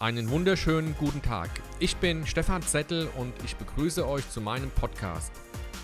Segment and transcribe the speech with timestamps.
[0.00, 1.50] Einen wunderschönen guten Tag.
[1.80, 5.32] Ich bin Stefan Zettel und ich begrüße euch zu meinem Podcast,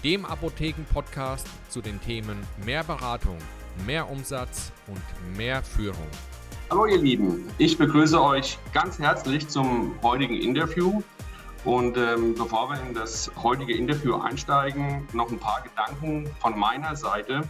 [0.05, 3.37] dem Apotheken-Podcast zu den Themen mehr Beratung,
[3.85, 6.07] mehr Umsatz und mehr Führung.
[6.71, 11.03] Hallo ihr Lieben, ich begrüße euch ganz herzlich zum heutigen Interview.
[11.65, 16.95] Und ähm, bevor wir in das heutige Interview einsteigen, noch ein paar Gedanken von meiner
[16.95, 17.41] Seite.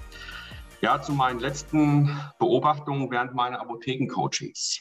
[0.81, 4.81] Ja, zu meinen letzten Beobachtungen während meiner Apothekencoachings.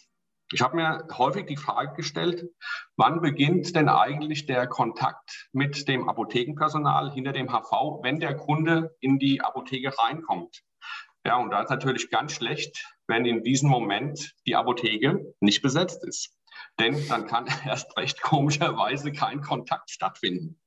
[0.54, 2.46] Ich habe mir häufig die Frage gestellt,
[2.96, 8.96] wann beginnt denn eigentlich der Kontakt mit dem Apothekenpersonal hinter dem HV, wenn der Kunde
[9.00, 10.62] in die Apotheke reinkommt?
[11.26, 16.06] Ja, und da ist natürlich ganz schlecht, wenn in diesem Moment die Apotheke nicht besetzt
[16.06, 16.38] ist.
[16.80, 20.62] Denn dann kann erst recht komischerweise kein Kontakt stattfinden.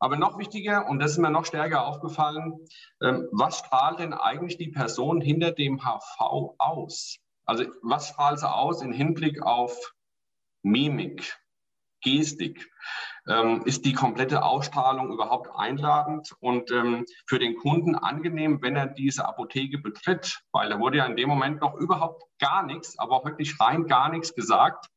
[0.00, 2.66] Aber noch wichtiger, und das ist mir noch stärker aufgefallen,
[3.00, 7.22] ähm, was strahlt denn eigentlich die Person hinter dem HV aus?
[7.44, 9.94] Also was strahlt sie aus im Hinblick auf
[10.62, 11.38] Mimik,
[12.02, 12.70] Gestik?
[13.28, 18.88] Ähm, ist die komplette Ausstrahlung überhaupt einladend und ähm, für den Kunden angenehm, wenn er
[18.88, 20.42] diese Apotheke betritt?
[20.50, 23.86] Weil da wurde ja in dem Moment noch überhaupt gar nichts, aber auch wirklich rein
[23.86, 24.88] gar nichts gesagt.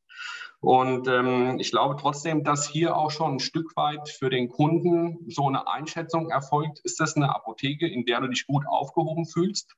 [0.66, 5.20] Und ähm, ich glaube trotzdem, dass hier auch schon ein Stück weit für den Kunden
[5.30, 6.80] so eine Einschätzung erfolgt.
[6.80, 9.76] Ist das eine Apotheke, in der du dich gut aufgehoben fühlst?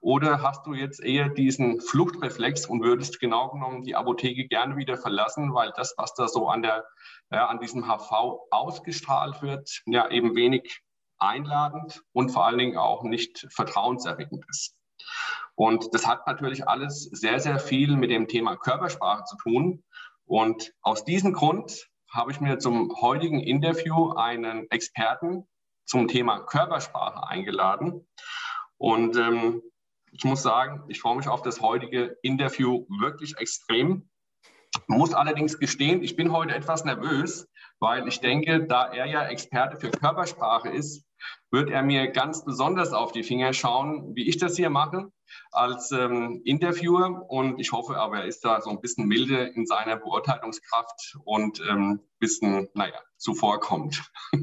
[0.00, 4.96] Oder hast du jetzt eher diesen Fluchtreflex und würdest genau genommen die Apotheke gerne wieder
[4.96, 6.84] verlassen, weil das, was da so an, der,
[7.32, 10.80] ja, an diesem HV ausgestrahlt wird, ja eben wenig
[11.18, 14.76] einladend und vor allen Dingen auch nicht vertrauenserweckend ist.
[15.56, 19.82] Und das hat natürlich alles sehr, sehr viel mit dem Thema Körpersprache zu tun.
[20.30, 25.48] Und aus diesem Grund habe ich mir zum heutigen Interview einen Experten
[25.84, 28.06] zum Thema Körpersprache eingeladen.
[28.78, 29.60] Und ähm,
[30.12, 34.08] ich muss sagen, ich freue mich auf das heutige Interview wirklich extrem.
[34.86, 37.48] Muss allerdings gestehen, ich bin heute etwas nervös,
[37.80, 41.04] weil ich denke, da er ja Experte für Körpersprache ist,
[41.50, 45.10] wird er mir ganz besonders auf die Finger schauen, wie ich das hier mache
[45.52, 47.26] als ähm, Interviewer.
[47.28, 51.60] Und ich hoffe aber, er ist da so ein bisschen milde in seiner Beurteilungskraft und
[51.60, 54.02] ein ähm, bisschen, naja, zuvorkommt.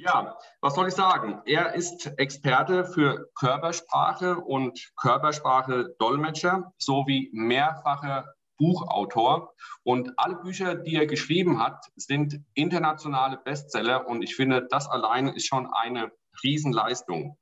[0.00, 1.42] Ja, was soll ich sagen?
[1.44, 8.24] Er ist Experte für Körpersprache und Körpersprache-Dolmetscher sowie mehrfacher
[8.58, 9.54] Buchautor.
[9.82, 14.06] Und alle Bücher, die er geschrieben hat, sind internationale Bestseller.
[14.06, 17.38] Und ich finde, das alleine ist schon eine Riesenleistung.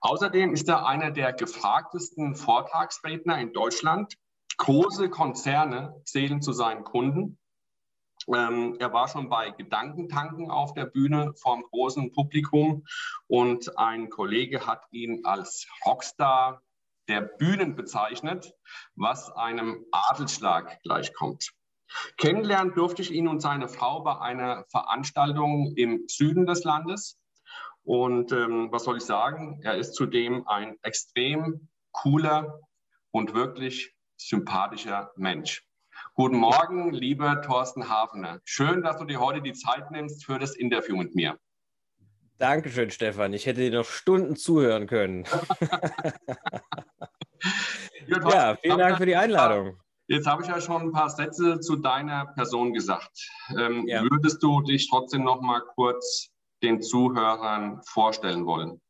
[0.00, 4.14] Außerdem ist er einer der gefragtesten Vortragsredner in Deutschland.
[4.56, 7.38] Große Konzerne zählen zu seinen Kunden.
[8.32, 12.84] Ähm, er war schon bei Gedankentanken auf der Bühne einem großen Publikum
[13.28, 16.62] und ein Kollege hat ihn als Rockstar
[17.08, 18.52] der Bühnen bezeichnet,
[18.94, 21.52] was einem Adelsschlag gleichkommt.
[22.16, 27.18] Kennenlernen durfte ich ihn und seine Frau bei einer Veranstaltung im Süden des Landes.
[27.84, 29.60] Und ähm, was soll ich sagen?
[29.62, 32.60] Er ist zudem ein extrem cooler
[33.12, 35.64] und wirklich sympathischer Mensch.
[36.14, 38.40] Guten Morgen, lieber Thorsten Hafner.
[38.44, 41.38] Schön, dass du dir heute die Zeit nimmst für das Interview mit mir.
[42.38, 43.32] Dankeschön, Stefan.
[43.32, 45.24] Ich hätte dir noch Stunden zuhören können.
[48.06, 49.78] ja, vielen Dank für die Einladung.
[50.08, 53.28] Jetzt habe ich ja schon ein paar Sätze zu deiner Person gesagt.
[53.58, 54.02] Ähm, ja.
[54.02, 56.30] Würdest du dich trotzdem noch mal kurz
[56.62, 58.80] den Zuhörern vorstellen wollen?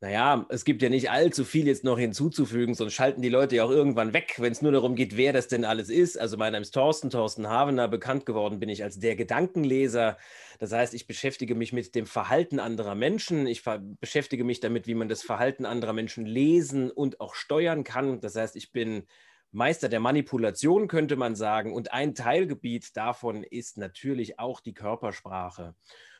[0.00, 3.64] Naja, es gibt ja nicht allzu viel jetzt noch hinzuzufügen, sonst schalten die Leute ja
[3.64, 6.16] auch irgendwann weg, wenn es nur darum geht, wer das denn alles ist.
[6.20, 7.88] Also mein Name ist Thorsten, Thorsten Havener.
[7.88, 10.16] Bekannt geworden bin ich als der Gedankenleser.
[10.60, 13.48] Das heißt, ich beschäftige mich mit dem Verhalten anderer Menschen.
[13.48, 13.64] Ich
[14.00, 18.20] beschäftige mich damit, wie man das Verhalten anderer Menschen lesen und auch steuern kann.
[18.20, 19.02] Das heißt, ich bin
[19.50, 21.72] Meister der Manipulation, könnte man sagen.
[21.72, 25.74] Und ein Teilgebiet davon ist natürlich auch die Körpersprache.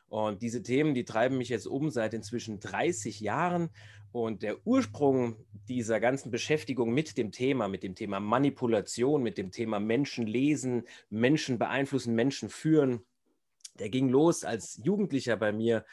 [0.08, 3.70] Und diese Themen, die treiben mich jetzt um seit inzwischen 30 Jahren.
[4.10, 5.36] Und der Ursprung
[5.69, 10.84] dieser ganzen Beschäftigung mit dem Thema, mit dem Thema Manipulation, mit dem Thema Menschen lesen,
[11.10, 13.04] Menschen beeinflussen, Menschen führen,
[13.78, 15.84] der ging los als Jugendlicher bei mir,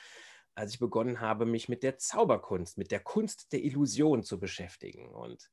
[0.55, 5.09] als ich begonnen habe, mich mit der Zauberkunst, mit der Kunst der Illusion zu beschäftigen.
[5.09, 5.51] Und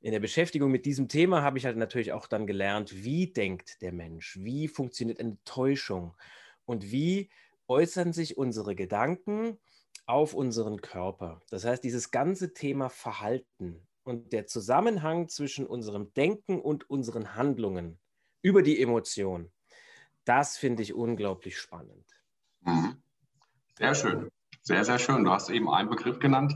[0.00, 3.82] in der Beschäftigung mit diesem Thema habe ich halt natürlich auch dann gelernt, wie denkt
[3.82, 6.14] der Mensch, wie funktioniert eine Täuschung
[6.64, 7.30] und wie
[7.68, 9.58] äußern sich unsere Gedanken
[10.06, 11.40] auf unseren Körper.
[11.50, 17.98] Das heißt, dieses ganze Thema Verhalten und der Zusammenhang zwischen unserem Denken und unseren Handlungen
[18.42, 19.50] über die Emotion,
[20.24, 22.04] das finde ich unglaublich spannend.
[22.60, 23.02] Mhm.
[23.78, 24.30] Sehr schön.
[24.66, 25.24] Sehr, sehr schön.
[25.24, 26.54] Du hast eben einen Begriff genannt,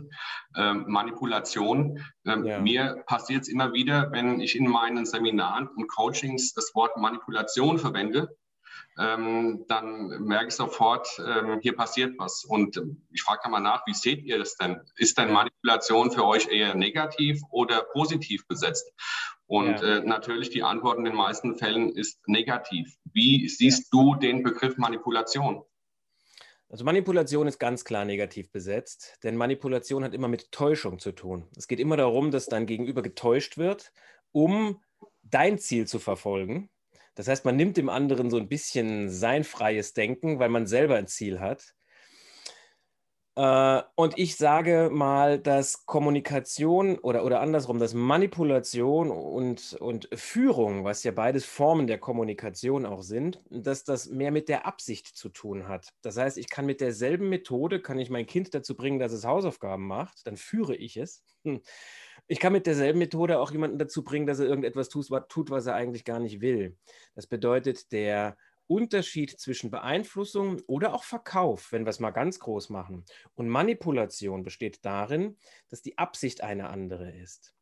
[0.56, 2.02] ähm, Manipulation.
[2.24, 2.58] Ähm, ja.
[2.58, 7.78] Mir passiert es immer wieder, wenn ich in meinen Seminaren und Coachings das Wort Manipulation
[7.78, 8.34] verwende,
[8.98, 12.44] ähm, dann merke ich sofort, ähm, hier passiert was.
[12.44, 12.80] Und
[13.10, 14.80] ich frage mal nach, wie seht ihr das denn?
[14.96, 18.92] Ist denn Manipulation für euch eher negativ oder positiv besetzt?
[19.46, 19.98] Und ja.
[19.98, 22.96] äh, natürlich die Antwort in den meisten Fällen ist negativ.
[23.12, 23.98] Wie siehst ja.
[23.98, 25.64] du den Begriff Manipulation?
[26.70, 31.48] Also Manipulation ist ganz klar negativ besetzt, denn Manipulation hat immer mit Täuschung zu tun.
[31.56, 33.90] Es geht immer darum, dass dein Gegenüber getäuscht wird,
[34.32, 34.82] um
[35.22, 36.68] dein Ziel zu verfolgen.
[37.18, 40.94] Das heißt, man nimmt dem anderen so ein bisschen sein freies Denken, weil man selber
[40.94, 41.74] ein Ziel hat.
[43.34, 50.84] Äh, und ich sage mal, dass Kommunikation oder, oder andersrum, dass Manipulation und, und Führung,
[50.84, 55.28] was ja beides Formen der Kommunikation auch sind, dass das mehr mit der Absicht zu
[55.28, 55.92] tun hat.
[56.02, 59.24] Das heißt, ich kann mit derselben Methode, kann ich mein Kind dazu bringen, dass es
[59.24, 61.24] Hausaufgaben macht, dann führe ich es.
[62.30, 65.74] Ich kann mit derselben Methode auch jemanden dazu bringen, dass er irgendetwas tut, was er
[65.74, 66.76] eigentlich gar nicht will.
[67.14, 68.36] Das bedeutet, der
[68.66, 74.42] Unterschied zwischen Beeinflussung oder auch Verkauf, wenn wir es mal ganz groß machen, und Manipulation
[74.42, 75.38] besteht darin,
[75.70, 77.54] dass die Absicht eine andere ist.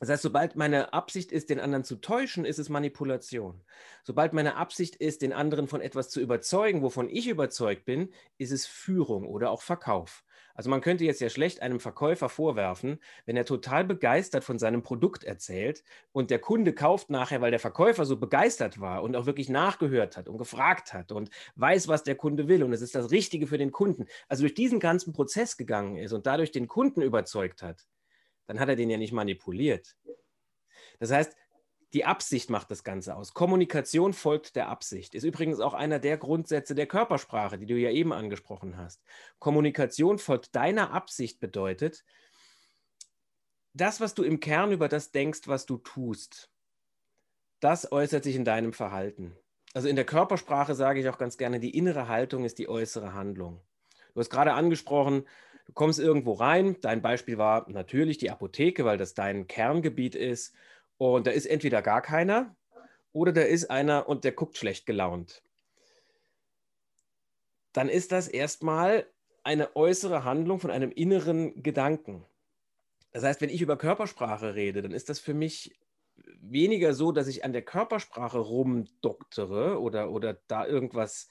[0.00, 3.64] Das heißt, sobald meine Absicht ist, den anderen zu täuschen, ist es Manipulation.
[4.02, 8.50] Sobald meine Absicht ist, den anderen von etwas zu überzeugen, wovon ich überzeugt bin, ist
[8.50, 10.24] es Führung oder auch Verkauf.
[10.54, 14.82] Also man könnte jetzt ja schlecht einem Verkäufer vorwerfen, wenn er total begeistert von seinem
[14.82, 19.26] Produkt erzählt und der Kunde kauft nachher, weil der Verkäufer so begeistert war und auch
[19.26, 22.94] wirklich nachgehört hat und gefragt hat und weiß, was der Kunde will und es ist
[22.94, 24.06] das Richtige für den Kunden.
[24.28, 27.86] Also durch diesen ganzen Prozess gegangen ist und dadurch den Kunden überzeugt hat,
[28.46, 29.96] dann hat er den ja nicht manipuliert.
[31.00, 31.36] Das heißt,
[31.94, 33.34] die Absicht macht das Ganze aus.
[33.34, 35.14] Kommunikation folgt der Absicht.
[35.14, 39.02] Ist übrigens auch einer der Grundsätze der Körpersprache, die du ja eben angesprochen hast.
[39.38, 42.04] Kommunikation folgt deiner Absicht bedeutet,
[43.74, 46.50] das, was du im Kern über das denkst, was du tust,
[47.60, 49.36] das äußert sich in deinem Verhalten.
[49.72, 53.14] Also in der Körpersprache sage ich auch ganz gerne, die innere Haltung ist die äußere
[53.14, 53.60] Handlung.
[54.14, 55.26] Du hast gerade angesprochen,
[55.66, 56.76] du kommst irgendwo rein.
[56.80, 60.54] Dein Beispiel war natürlich die Apotheke, weil das dein Kerngebiet ist.
[60.98, 62.56] Und da ist entweder gar keiner
[63.12, 65.42] oder da ist einer und der guckt schlecht gelaunt.
[67.72, 69.06] Dann ist das erstmal
[69.42, 72.24] eine äußere Handlung von einem inneren Gedanken.
[73.12, 75.78] Das heißt, wenn ich über Körpersprache rede, dann ist das für mich
[76.40, 81.28] weniger so, dass ich an der Körpersprache rumdoktere oder, oder da irgendwas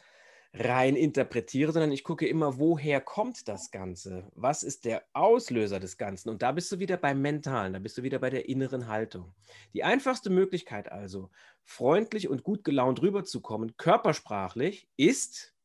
[0.54, 4.32] rein interpretiere, sondern ich gucke immer, woher kommt das Ganze?
[4.36, 6.30] Was ist der Auslöser des Ganzen?
[6.30, 9.34] Und da bist du wieder beim Mentalen, da bist du wieder bei der inneren Haltung.
[9.74, 11.32] Die einfachste Möglichkeit also,
[11.64, 15.56] freundlich und gut gelaunt rüberzukommen, körpersprachlich, ist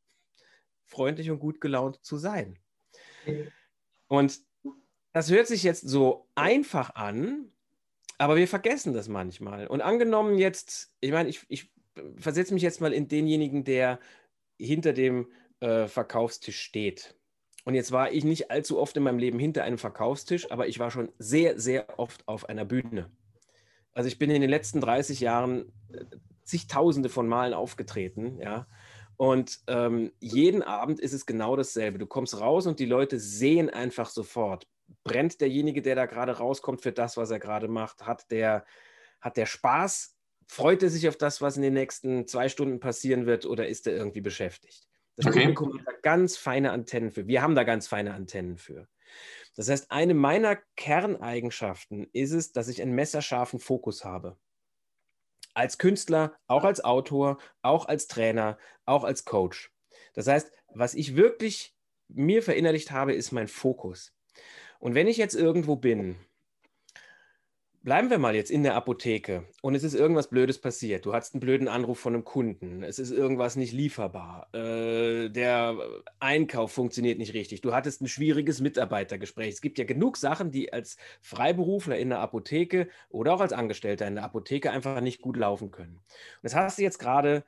[0.87, 2.59] freundlich und gut gelaunt zu sein.
[4.07, 4.41] Und
[5.13, 7.53] das hört sich jetzt so einfach an,
[8.17, 9.67] aber wir vergessen das manchmal.
[9.67, 11.71] Und angenommen jetzt, ich meine, ich, ich
[12.17, 14.01] versetze mich jetzt mal in denjenigen, der
[14.59, 15.29] hinter dem
[15.61, 17.15] äh, Verkaufstisch steht.
[17.65, 20.79] Und jetzt war ich nicht allzu oft in meinem Leben hinter einem Verkaufstisch, aber ich
[20.79, 23.11] war schon sehr, sehr oft auf einer Bühne.
[23.93, 26.05] Also ich bin in den letzten 30 Jahren äh,
[26.45, 28.67] zigtausende von Malen aufgetreten, ja.
[29.17, 31.99] Und ähm, jeden Abend ist es genau dasselbe.
[31.99, 34.69] Du kommst raus und die Leute sehen einfach sofort,
[35.03, 38.65] brennt derjenige, der da gerade rauskommt für das, was er gerade macht, hat der,
[39.21, 40.17] hat der Spaß
[40.49, 43.87] Freut er sich auf das, was in den nächsten zwei Stunden passieren wird, oder ist
[43.87, 44.89] er irgendwie beschäftigt?
[45.15, 45.41] Das okay.
[45.41, 47.27] Publikum hat da ganz feine Antennen für.
[47.27, 48.89] Wir haben da ganz feine Antennen für.
[49.57, 54.39] Das heißt, eine meiner Kerneigenschaften ist es, dass ich einen messerscharfen Fokus habe.
[55.55, 59.73] Als Künstler, auch als Autor, auch als Trainer, auch als Coach.
[60.15, 61.75] Das heißt, was ich wirklich
[62.09, 64.15] mir verinnerlicht habe, ist mein Fokus.
[64.79, 66.17] Und wenn ich jetzt irgendwo bin
[67.89, 71.07] Bleiben wir mal jetzt in der Apotheke und es ist irgendwas Blödes passiert.
[71.07, 72.83] Du hattest einen blöden Anruf von einem Kunden.
[72.83, 74.55] Es ist irgendwas nicht lieferbar.
[74.55, 75.75] Äh, der
[76.21, 77.63] Einkauf funktioniert nicht richtig.
[77.63, 79.55] Du hattest ein schwieriges Mitarbeitergespräch.
[79.55, 84.07] Es gibt ja genug Sachen, die als Freiberufler in der Apotheke oder auch als Angestellter
[84.07, 85.95] in der Apotheke einfach nicht gut laufen können.
[85.95, 87.43] Und das hast du jetzt gerade,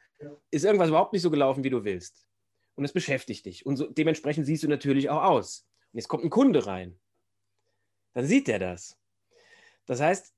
[0.50, 2.24] ist irgendwas überhaupt nicht so gelaufen, wie du willst.
[2.76, 3.66] Und es beschäftigt dich.
[3.66, 5.66] Und so, dementsprechend siehst du natürlich auch aus.
[5.92, 6.98] Und jetzt kommt ein Kunde rein.
[8.14, 8.99] Dann sieht der das.
[9.90, 10.32] Das heißt,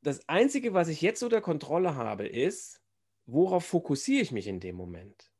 [0.00, 2.80] das Einzige, was ich jetzt unter Kontrolle habe, ist,
[3.26, 5.30] worauf fokussiere ich mich in dem Moment?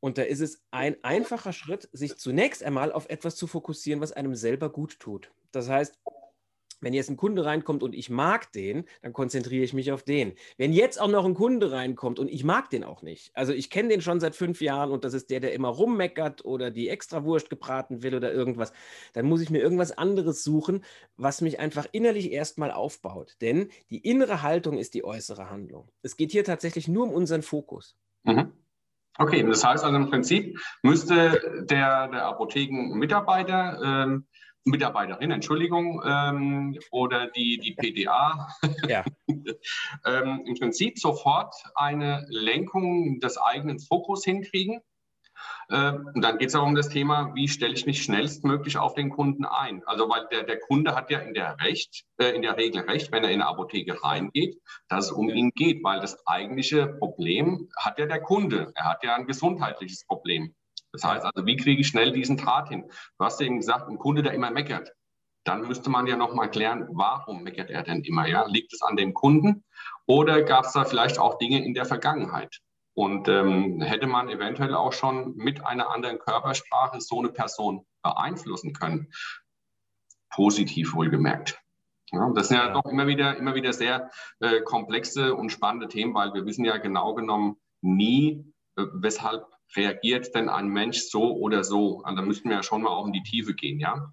[0.00, 4.10] Und da ist es ein einfacher Schritt, sich zunächst einmal auf etwas zu fokussieren, was
[4.10, 5.30] einem selber gut tut.
[5.52, 5.96] Das heißt,
[6.84, 10.34] Wenn jetzt ein Kunde reinkommt und ich mag den, dann konzentriere ich mich auf den.
[10.58, 13.70] Wenn jetzt auch noch ein Kunde reinkommt und ich mag den auch nicht, also ich
[13.70, 16.90] kenne den schon seit fünf Jahren und das ist der, der immer rummeckert oder die
[16.90, 18.72] extra Wurst gebraten will oder irgendwas,
[19.14, 20.84] dann muss ich mir irgendwas anderes suchen,
[21.16, 23.36] was mich einfach innerlich erstmal aufbaut.
[23.40, 25.88] Denn die innere Haltung ist die äußere Handlung.
[26.02, 27.96] Es geht hier tatsächlich nur um unseren Fokus.
[28.24, 28.52] Mhm.
[29.16, 34.26] Okay, das heißt also im Prinzip müsste der, der Apothekenmitarbeiter ähm,
[34.64, 38.48] Mitarbeiterin, Entschuldigung, ähm, oder die, die PDA,
[38.88, 39.04] ja.
[40.06, 44.80] ähm, im Prinzip sofort eine Lenkung des eigenen Fokus hinkriegen.
[45.70, 48.94] Ähm, und dann geht es auch um das Thema, wie stelle ich mich schnellstmöglich auf
[48.94, 49.82] den Kunden ein?
[49.86, 53.12] Also weil der, der Kunde hat ja in der, Recht, äh, in der Regel recht,
[53.12, 54.56] wenn er in eine Apotheke reingeht,
[54.88, 58.72] dass es um ihn geht, weil das eigentliche Problem hat ja der Kunde.
[58.74, 60.54] Er hat ja ein gesundheitliches Problem.
[60.94, 62.88] Das heißt also, wie kriege ich schnell diesen Draht hin?
[63.18, 64.92] Du hast eben gesagt, ein Kunde, der immer meckert.
[65.42, 68.28] Dann müsste man ja nochmal klären, warum meckert er denn immer?
[68.28, 68.46] Ja?
[68.46, 69.64] Liegt es an dem Kunden
[70.06, 72.60] oder gab es da vielleicht auch Dinge in der Vergangenheit?
[72.94, 78.72] Und ähm, hätte man eventuell auch schon mit einer anderen Körpersprache so eine Person beeinflussen
[78.72, 79.12] können?
[80.30, 81.60] Positiv wohlgemerkt.
[82.12, 86.14] Ja, das sind ja, doch immer wieder, immer wieder sehr äh, komplexe und spannende Themen,
[86.14, 88.44] weil wir wissen ja genau genommen nie,
[88.76, 89.44] äh, weshalb
[89.76, 91.98] reagiert denn ein Mensch so oder so?
[91.98, 94.12] Und also da müssten wir ja schon mal auch in die Tiefe gehen, ja.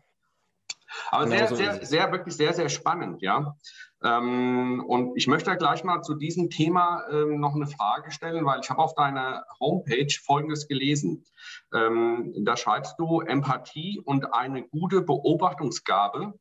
[1.10, 3.56] Aber genau sehr, so sehr, sehr, wirklich sehr, sehr spannend, ja.
[4.04, 8.60] Ähm, und ich möchte gleich mal zu diesem Thema ähm, noch eine Frage stellen, weil
[8.62, 11.24] ich habe auf deiner Homepage Folgendes gelesen.
[11.74, 16.34] Ähm, da schreibst du, Empathie und eine gute Beobachtungsgabe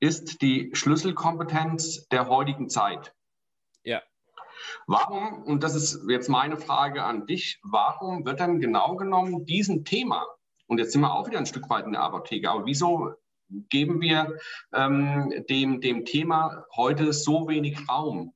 [0.00, 3.12] ist die Schlüsselkompetenz der heutigen Zeit.
[4.86, 9.84] Warum, und das ist jetzt meine Frage an dich, warum wird dann genau genommen diesem
[9.84, 10.26] Thema,
[10.66, 13.14] und jetzt sind wir auch wieder ein Stück weit in der Apotheke, aber wieso
[13.68, 14.38] geben wir
[14.72, 18.34] ähm, dem, dem Thema heute so wenig Raum?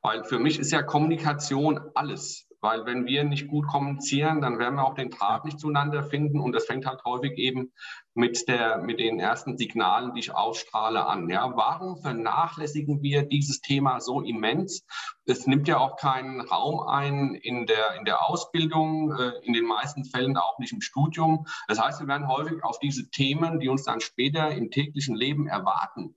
[0.00, 2.48] Weil für mich ist ja Kommunikation alles.
[2.62, 6.38] Weil wenn wir nicht gut kommunizieren, dann werden wir auch den Draht nicht zueinander finden.
[6.38, 7.72] Und das fängt halt häufig eben
[8.14, 11.28] mit, der, mit den ersten Signalen, die ich ausstrahle, an.
[11.28, 14.86] Ja, warum vernachlässigen wir dieses Thema so immens?
[15.24, 19.66] Es nimmt ja auch keinen Raum ein in der, in der Ausbildung, äh, in den
[19.66, 21.46] meisten Fällen auch nicht im Studium.
[21.66, 25.48] Das heißt, wir werden häufig auf diese Themen, die uns dann später im täglichen Leben
[25.48, 26.16] erwarten,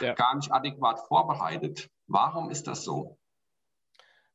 [0.00, 0.12] ja.
[0.12, 1.88] gar nicht adäquat vorbereitet.
[2.06, 3.16] Warum ist das so?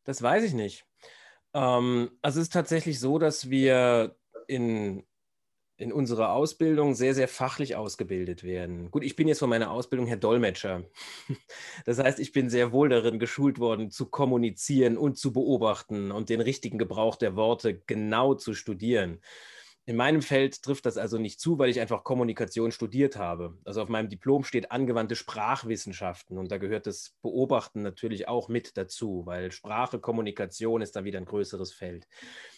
[0.05, 0.85] Das weiß ich nicht.
[1.55, 4.15] Ähm, also es ist tatsächlich so, dass wir
[4.47, 5.03] in,
[5.77, 8.91] in unserer Ausbildung sehr, sehr fachlich ausgebildet werden.
[8.91, 10.83] Gut, ich bin jetzt von meiner Ausbildung her Dolmetscher.
[11.85, 16.29] Das heißt, ich bin sehr wohl darin geschult worden, zu kommunizieren und zu beobachten und
[16.29, 19.21] den richtigen Gebrauch der Worte genau zu studieren.
[19.87, 23.55] In meinem Feld trifft das also nicht zu, weil ich einfach Kommunikation studiert habe.
[23.65, 28.77] Also auf meinem Diplom steht angewandte Sprachwissenschaften und da gehört das Beobachten natürlich auch mit
[28.77, 32.07] dazu, weil Sprache, Kommunikation ist da wieder ein größeres Feld.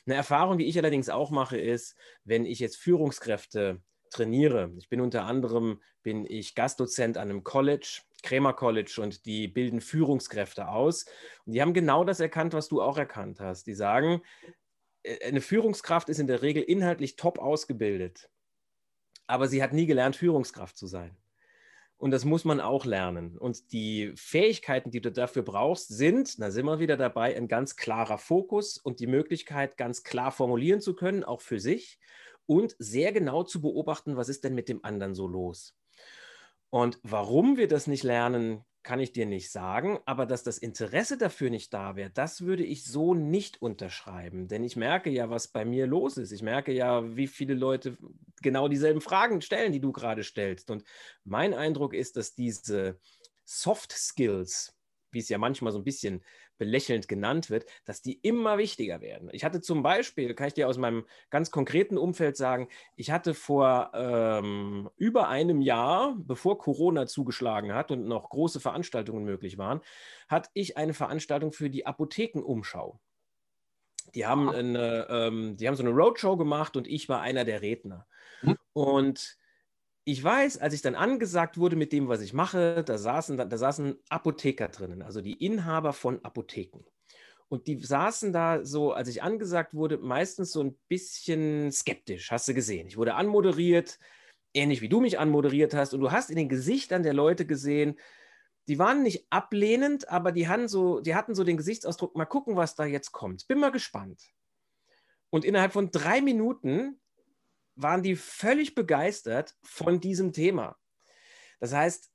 [0.05, 4.72] Eine Erfahrung, die ich allerdings auch mache, ist, wenn ich jetzt Führungskräfte trainiere.
[4.77, 9.81] Ich bin unter anderem bin ich Gastdozent an einem College, Krämer College und die bilden
[9.81, 11.05] Führungskräfte aus.
[11.46, 13.67] Und die haben genau das erkannt, was du auch erkannt hast.
[13.67, 14.22] Die sagen,
[15.25, 18.30] eine Führungskraft ist in der Regel inhaltlich top ausgebildet,
[19.25, 21.18] aber sie hat nie gelernt, Führungskraft zu sein.
[22.00, 23.38] Und das muss man auch lernen.
[23.38, 27.75] Und die Fähigkeiten, die du dafür brauchst, sind, da sind wir wieder dabei, ein ganz
[27.75, 32.00] klarer Fokus und die Möglichkeit, ganz klar formulieren zu können, auch für sich
[32.46, 35.75] und sehr genau zu beobachten, was ist denn mit dem anderen so los.
[36.70, 41.17] Und warum wir das nicht lernen, kann ich dir nicht sagen, aber dass das Interesse
[41.17, 44.48] dafür nicht da wäre, das würde ich so nicht unterschreiben.
[44.48, 46.32] Denn ich merke ja, was bei mir los ist.
[46.32, 47.98] Ich merke ja, wie viele Leute
[48.41, 50.72] genau dieselben Fragen stellen, die du gerade stellst.
[50.72, 50.86] Und
[51.25, 52.98] mein Eindruck ist, dass diese
[53.44, 54.74] Soft Skills,
[55.12, 56.24] wie es ja manchmal so ein bisschen
[56.57, 59.29] belächelnd genannt wird, dass die immer wichtiger werden.
[59.31, 63.33] Ich hatte zum Beispiel, kann ich dir aus meinem ganz konkreten Umfeld sagen, ich hatte
[63.33, 69.81] vor ähm, über einem Jahr, bevor Corona zugeschlagen hat und noch große Veranstaltungen möglich waren,
[70.27, 72.99] hatte ich eine Veranstaltung für die Apothekenumschau.
[74.15, 77.61] Die haben, eine, ähm, die haben so eine Roadshow gemacht und ich war einer der
[77.61, 78.07] Redner.
[78.41, 78.57] Mhm.
[78.73, 79.37] Und
[80.07, 83.57] ich weiß, als ich dann angesagt wurde mit dem, was ich mache, da saßen, da
[83.57, 86.85] saßen Apotheker drinnen, also die Inhaber von Apotheken.
[87.49, 92.47] Und die saßen da so, als ich angesagt wurde, meistens so ein bisschen skeptisch, hast
[92.47, 92.87] du gesehen.
[92.87, 93.99] Ich wurde anmoderiert,
[94.53, 95.93] ähnlich wie du mich anmoderiert hast.
[95.93, 97.99] Und du hast in den Gesichtern der Leute gesehen,
[98.69, 102.55] die waren nicht ablehnend, aber die hatten so, die hatten so den Gesichtsausdruck, mal gucken,
[102.55, 103.45] was da jetzt kommt.
[103.49, 104.21] Bin mal gespannt.
[105.31, 106.97] Und innerhalb von drei Minuten
[107.77, 110.77] waren die völlig begeistert von diesem Thema.
[111.60, 112.12] Das heißt,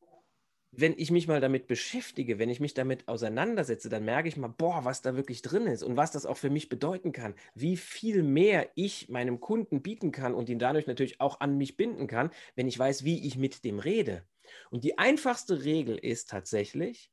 [0.75, 4.49] wenn ich mich mal damit beschäftige, wenn ich mich damit auseinandersetze, dann merke ich mal,
[4.49, 7.77] boah, was da wirklich drin ist und was das auch für mich bedeuten kann, wie
[7.77, 12.07] viel mehr ich meinem Kunden bieten kann und ihn dadurch natürlich auch an mich binden
[12.07, 14.27] kann, wenn ich weiß, wie ich mit dem rede.
[14.71, 17.11] Und die einfachste Regel ist tatsächlich,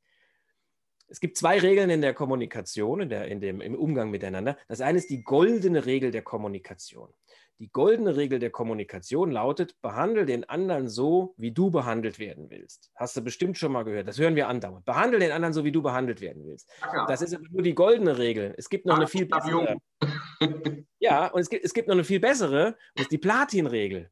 [1.10, 4.58] es gibt zwei Regeln in der Kommunikation, in der, in dem, im Umgang miteinander.
[4.68, 7.12] Das eine ist die goldene Regel der Kommunikation.
[7.60, 12.89] Die goldene Regel der Kommunikation lautet, behandle den anderen so, wie du behandelt werden willst.
[12.96, 14.08] Hast du bestimmt schon mal gehört.
[14.08, 14.86] Das hören wir andauernd.
[14.86, 16.72] Behandle den anderen so, wie du behandelt werden willst.
[16.82, 17.06] Ja.
[17.06, 18.54] Das ist aber nur die goldene Regel.
[18.58, 19.75] Es gibt noch eine viel bessere.
[21.00, 24.10] ja, und es gibt, es gibt noch eine viel bessere, das ist die Platin-Regel.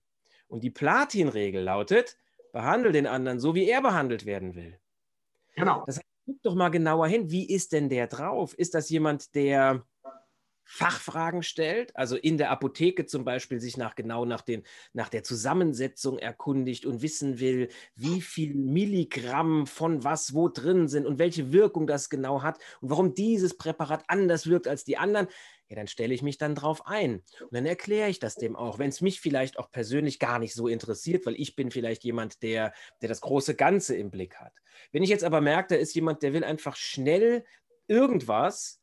[0.49, 2.17] Und die Platin-Regel lautet,
[2.51, 4.77] behandle den anderen so, wie er behandelt werden will.
[5.55, 5.83] Genau.
[5.85, 8.53] Das heißt, guck doch mal genauer hin, wie ist denn der drauf?
[8.55, 9.85] Ist das jemand, der
[10.69, 15.23] Fachfragen stellt, also in der Apotheke zum Beispiel sich nach genau nach, den, nach der
[15.23, 21.53] Zusammensetzung erkundigt und wissen will, wie viel Milligramm von was wo drin sind und welche
[21.53, 25.27] Wirkung das genau hat und warum dieses Präparat anders wirkt als die anderen,
[25.69, 27.23] ja, dann stelle ich mich dann drauf ein.
[27.41, 30.53] Und dann erkläre ich das dem auch, wenn es mich vielleicht auch persönlich gar nicht
[30.53, 34.53] so interessiert, weil ich bin vielleicht jemand, der, der das große Ganze im Blick hat.
[34.91, 37.45] Wenn ich jetzt aber merke, da ist jemand, der will einfach schnell
[37.87, 38.81] irgendwas,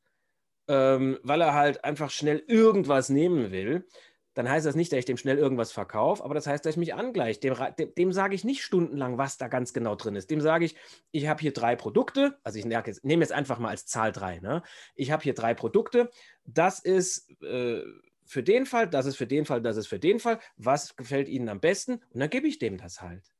[0.68, 3.86] ähm, weil er halt einfach schnell irgendwas nehmen will,
[4.34, 6.78] dann heißt das nicht, dass ich dem schnell irgendwas verkaufe, aber das heißt, dass ich
[6.78, 7.38] mich angleiche.
[7.40, 10.28] Dem, dem, dem sage ich nicht stundenlang, was da ganz genau drin ist.
[10.30, 10.74] Dem sage ich,
[11.12, 14.40] ich habe hier drei Produkte, also ich nehme jetzt einfach mal als Zahl drei.
[14.40, 14.62] Ne?
[14.96, 16.10] Ich habe hier drei Produkte,
[16.44, 17.82] das ist äh,
[18.24, 21.28] für den Fall, das ist für den Fall, das ist für den Fall, was gefällt
[21.28, 23.32] Ihnen am besten und dann gebe ich dem das halt.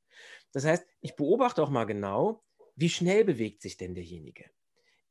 [0.53, 2.45] Das heißt, ich beobachte auch mal genau,
[2.77, 4.45] wie schnell bewegt sich denn derjenige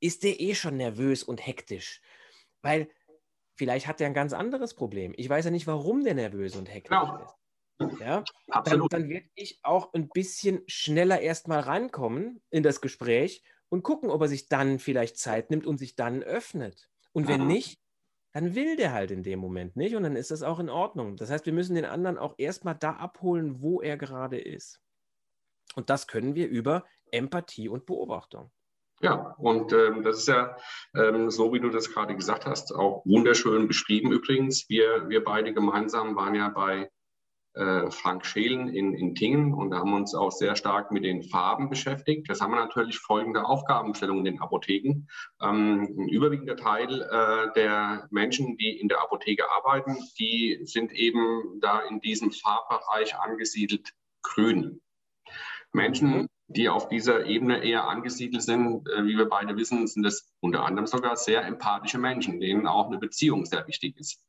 [0.03, 2.01] ist der eh schon nervös und hektisch.
[2.61, 2.89] Weil
[3.55, 5.13] vielleicht hat er ein ganz anderes Problem.
[5.15, 7.17] Ich weiß ja nicht, warum der nervös und hektisch genau.
[7.23, 7.99] ist.
[7.99, 8.93] Ja, Absolut.
[8.93, 14.09] Dann, dann werde ich auch ein bisschen schneller erstmal reinkommen in das Gespräch und gucken,
[14.09, 16.89] ob er sich dann vielleicht Zeit nimmt und sich dann öffnet.
[17.13, 17.79] Und wenn nicht,
[18.33, 21.15] dann will der halt in dem Moment nicht und dann ist das auch in Ordnung.
[21.17, 24.81] Das heißt, wir müssen den anderen auch erstmal da abholen, wo er gerade ist.
[25.75, 28.51] Und das können wir über Empathie und Beobachtung.
[29.03, 30.55] Ja, und ähm, das ist ja
[30.95, 34.69] ähm, so, wie du das gerade gesagt hast, auch wunderschön beschrieben übrigens.
[34.69, 36.89] Wir, wir beide gemeinsam waren ja bei
[37.55, 41.21] äh, Frank Scheelen in, in Tingen und da haben uns auch sehr stark mit den
[41.21, 42.29] Farben beschäftigt.
[42.29, 45.05] Das haben wir natürlich folgende Aufgabenstellungen in den Apotheken.
[45.41, 51.59] Ähm, ein überwiegender Teil äh, der Menschen, die in der Apotheke arbeiten, die sind eben
[51.59, 54.79] da in diesem Farbbereich angesiedelt grün.
[55.73, 60.31] Menschen, die auf dieser Ebene eher angesiedelt sind, äh, wie wir beide wissen, sind das
[60.39, 64.21] unter anderem sogar sehr empathische Menschen, denen auch eine Beziehung sehr wichtig ist.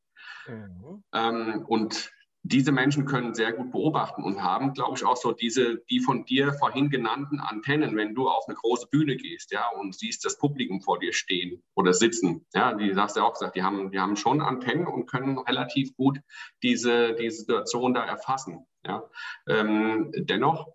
[0.47, 1.03] Mhm.
[1.13, 2.11] Ähm, und
[2.47, 6.25] diese Menschen können sehr gut beobachten und haben, glaube ich, auch so diese, die von
[6.25, 10.37] dir vorhin genannten Antennen, wenn du auf eine große Bühne gehst, ja, und siehst das
[10.37, 13.89] Publikum vor dir stehen oder sitzen, ja, die hast du ja auch gesagt, die haben,
[13.89, 16.19] die haben schon Antennen und können relativ gut
[16.61, 19.09] diese, die Situation da erfassen, ja.
[19.47, 20.67] Ähm, dennoch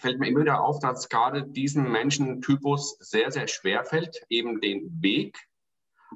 [0.00, 5.02] fällt mir immer wieder auf, dass gerade diesem Menschentypus sehr, sehr schwer fällt, eben den
[5.02, 5.38] Weg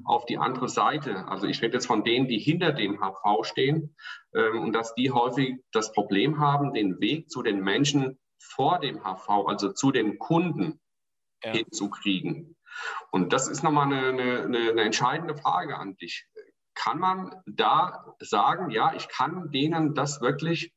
[0.04, 1.26] auf die andere Seite.
[1.28, 3.94] Also ich rede jetzt von denen, die hinter dem HV stehen
[4.34, 9.02] ähm, und dass die häufig das Problem haben, den Weg zu den Menschen vor dem
[9.04, 10.80] HV, also zu den Kunden
[11.42, 11.52] ja.
[11.52, 12.56] hinzukriegen.
[13.10, 16.26] Und das ist nochmal eine, eine, eine entscheidende Frage an dich.
[16.74, 20.73] Kann man da sagen, ja, ich kann denen das wirklich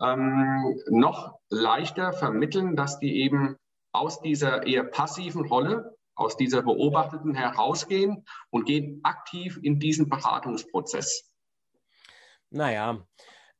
[0.00, 3.56] ähm, noch leichter vermitteln, dass die eben
[3.92, 11.30] aus dieser eher passiven Rolle, aus dieser Beobachteten herausgehen und gehen aktiv in diesen Beratungsprozess.
[12.50, 13.06] Naja,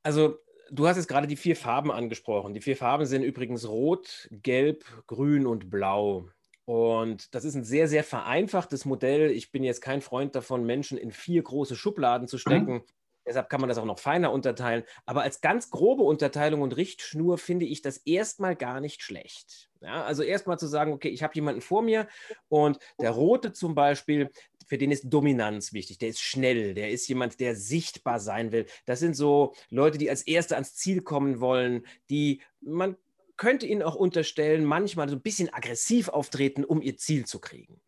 [0.03, 0.37] also
[0.71, 2.55] du hast jetzt gerade die vier Farben angesprochen.
[2.55, 6.29] Die vier Farben sind übrigens Rot, Gelb, Grün und Blau.
[6.65, 9.31] Und das ist ein sehr, sehr vereinfachtes Modell.
[9.31, 12.73] Ich bin jetzt kein Freund davon, Menschen in vier große Schubladen zu stecken.
[12.73, 12.85] Mhm.
[13.27, 14.85] Deshalb kann man das auch noch feiner unterteilen.
[15.05, 19.69] Aber als ganz grobe Unterteilung und Richtschnur finde ich das erstmal gar nicht schlecht.
[19.81, 22.09] Ja, also erstmal zu sagen, okay, ich habe jemanden vor mir
[22.49, 24.31] und der Rote zum Beispiel,
[24.67, 28.67] für den ist Dominanz wichtig, der ist schnell, der ist jemand, der sichtbar sein will.
[28.85, 32.97] Das sind so Leute, die als Erste ans Ziel kommen wollen, die man
[33.37, 37.81] könnte ihnen auch unterstellen, manchmal so ein bisschen aggressiv auftreten, um ihr Ziel zu kriegen.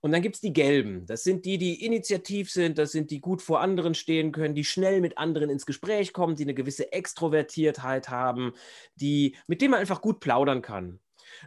[0.00, 1.06] Und dann gibt es die Gelben.
[1.06, 4.64] Das sind die, die initiativ sind, das sind die gut vor anderen stehen können, die
[4.64, 8.52] schnell mit anderen ins Gespräch kommen, die eine gewisse Extrovertiertheit haben,
[8.94, 11.00] die, mit denen man einfach gut plaudern kann.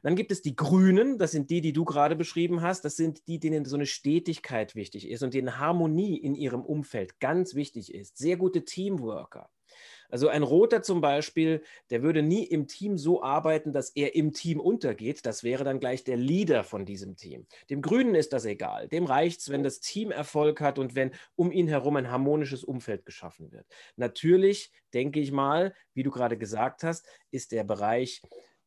[0.04, 2.86] Dann gibt es die Grünen, das sind die, die du gerade beschrieben hast.
[2.86, 7.20] Das sind die, denen so eine Stetigkeit wichtig ist und denen Harmonie in ihrem Umfeld
[7.20, 8.18] ganz wichtig ist.
[8.18, 9.50] Sehr gute Teamworker.
[10.12, 14.34] Also ein Roter zum Beispiel, der würde nie im Team so arbeiten, dass er im
[14.34, 15.26] Team untergeht.
[15.26, 17.48] Das wäre dann gleich der Leader von diesem Team.
[17.70, 18.88] Dem Grünen ist das egal.
[18.88, 22.64] Dem reicht es, wenn das Team Erfolg hat und wenn um ihn herum ein harmonisches
[22.64, 23.66] Umfeld geschaffen wird.
[23.96, 28.22] Natürlich, denke ich mal, wie du gerade gesagt hast, ist der Bereich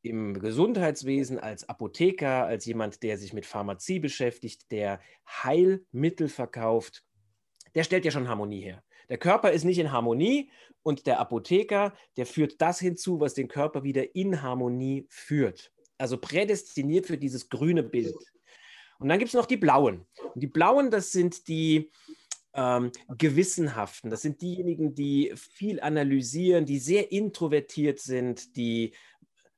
[0.04, 7.04] im Gesundheitswesen als Apotheker, als jemand, der sich mit Pharmazie beschäftigt, der Heilmittel verkauft,
[7.74, 8.84] der stellt ja schon Harmonie her.
[9.08, 10.50] Der Körper ist nicht in Harmonie
[10.82, 15.72] und der Apotheker, der führt das hinzu, was den Körper wieder in Harmonie führt.
[15.98, 18.16] Also prädestiniert für dieses grüne Bild.
[18.98, 20.06] Und dann gibt es noch die blauen.
[20.34, 21.90] Und die blauen, das sind die
[22.54, 24.10] ähm, Gewissenhaften.
[24.10, 28.94] Das sind diejenigen, die viel analysieren, die sehr introvertiert sind, die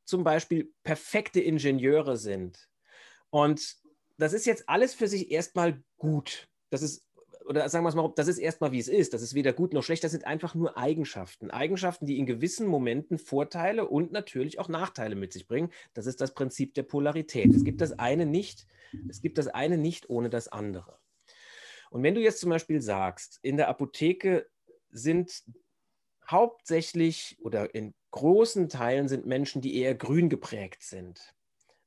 [0.04, 2.68] zum Beispiel perfekte Ingenieure sind.
[3.30, 3.76] Und
[4.18, 6.48] das ist jetzt alles für sich erstmal gut.
[6.70, 7.04] Das ist
[7.46, 9.14] oder sagen wir es mal, das ist erstmal wie es ist.
[9.14, 10.02] Das ist weder gut noch schlecht.
[10.02, 11.50] Das sind einfach nur Eigenschaften.
[11.50, 15.70] Eigenschaften, die in gewissen Momenten Vorteile und natürlich auch Nachteile mit sich bringen.
[15.94, 17.54] Das ist das Prinzip der Polarität.
[17.54, 18.66] Es gibt das eine nicht,
[19.08, 20.98] es gibt das eine nicht ohne das andere.
[21.90, 24.48] Und wenn du jetzt zum Beispiel sagst, in der Apotheke
[24.90, 25.44] sind
[26.28, 31.34] hauptsächlich oder in großen Teilen sind Menschen, die eher grün geprägt sind,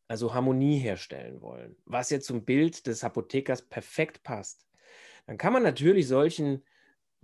[0.07, 4.68] also Harmonie herstellen wollen, was jetzt zum Bild des Apothekers perfekt passt
[5.29, 6.63] dann kann man natürlich solchen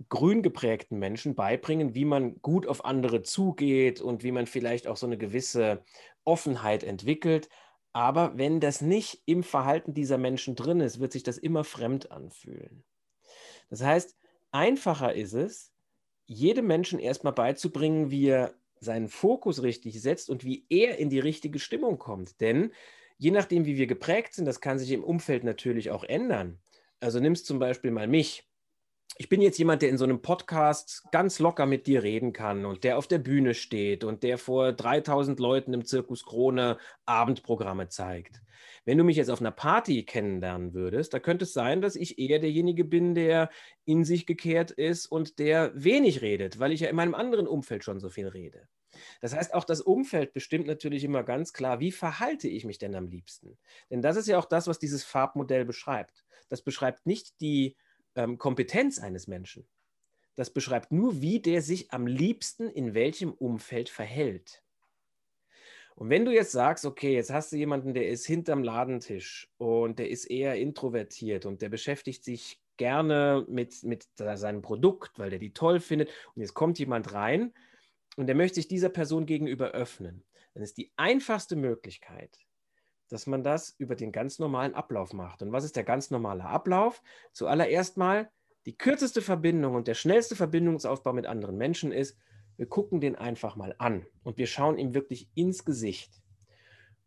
[0.08, 4.96] grün geprägten Menschen beibringen, wie man gut auf andere zugeht und wie man vielleicht auch
[4.96, 5.82] so eine gewisse
[6.22, 7.48] Offenheit entwickelt.
[7.92, 12.12] Aber wenn das nicht im Verhalten dieser Menschen drin ist, wird sich das immer fremd
[12.12, 12.84] anfühlen.
[13.70, 14.16] Das heißt,
[14.52, 15.72] einfacher ist es,
[16.26, 21.18] jedem Menschen erstmal beizubringen, wie er seinen Fokus richtig setzt und wie er in die
[21.18, 22.40] richtige Stimmung kommt.
[22.40, 22.70] Denn
[23.18, 26.60] je nachdem, wie wir geprägt sind, das kann sich im Umfeld natürlich auch ändern.
[27.02, 28.46] Also nimmst zum Beispiel mal mich.
[29.18, 32.66] Ich bin jetzt jemand, der in so einem Podcast ganz locker mit dir reden kann
[32.66, 36.76] und der auf der Bühne steht und der vor 3000 Leuten im Zirkus Krone
[37.06, 38.42] Abendprogramme zeigt.
[38.84, 42.18] Wenn du mich jetzt auf einer Party kennenlernen würdest, da könnte es sein, dass ich
[42.18, 43.48] eher derjenige bin, der
[43.86, 47.84] in sich gekehrt ist und der wenig redet, weil ich ja in meinem anderen Umfeld
[47.84, 48.68] schon so viel rede.
[49.22, 52.94] Das heißt, auch das Umfeld bestimmt natürlich immer ganz klar, wie verhalte ich mich denn
[52.94, 53.56] am liebsten?
[53.90, 56.26] Denn das ist ja auch das, was dieses Farbmodell beschreibt.
[56.50, 57.76] Das beschreibt nicht die
[58.16, 59.66] ähm, Kompetenz eines Menschen.
[60.34, 64.62] Das beschreibt nur, wie der sich am liebsten in welchem Umfeld verhält.
[65.94, 69.98] Und wenn du jetzt sagst, okay, jetzt hast du jemanden, der ist hinterm Ladentisch und
[69.98, 75.38] der ist eher introvertiert und der beschäftigt sich gerne mit, mit seinem Produkt, weil der
[75.38, 77.54] die toll findet und jetzt kommt jemand rein
[78.16, 82.45] und der möchte sich dieser Person gegenüber öffnen, dann ist die einfachste Möglichkeit,
[83.08, 85.42] dass man das über den ganz normalen Ablauf macht.
[85.42, 87.02] Und was ist der ganz normale Ablauf?
[87.32, 88.30] Zuallererst mal,
[88.66, 92.18] die kürzeste Verbindung und der schnellste Verbindungsaufbau mit anderen Menschen ist,
[92.56, 96.20] wir gucken den einfach mal an und wir schauen ihm wirklich ins Gesicht.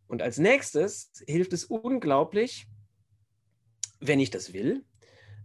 [0.07, 2.67] Und als nächstes hilft es unglaublich,
[3.99, 4.85] wenn ich das will,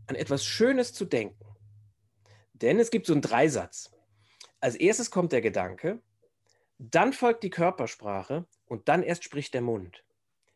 [0.07, 1.45] an etwas Schönes zu denken.
[2.53, 3.91] Denn es gibt so einen Dreisatz.
[4.61, 6.01] Als erstes kommt der Gedanke,
[6.79, 10.05] dann folgt die Körpersprache und dann erst spricht der Mund.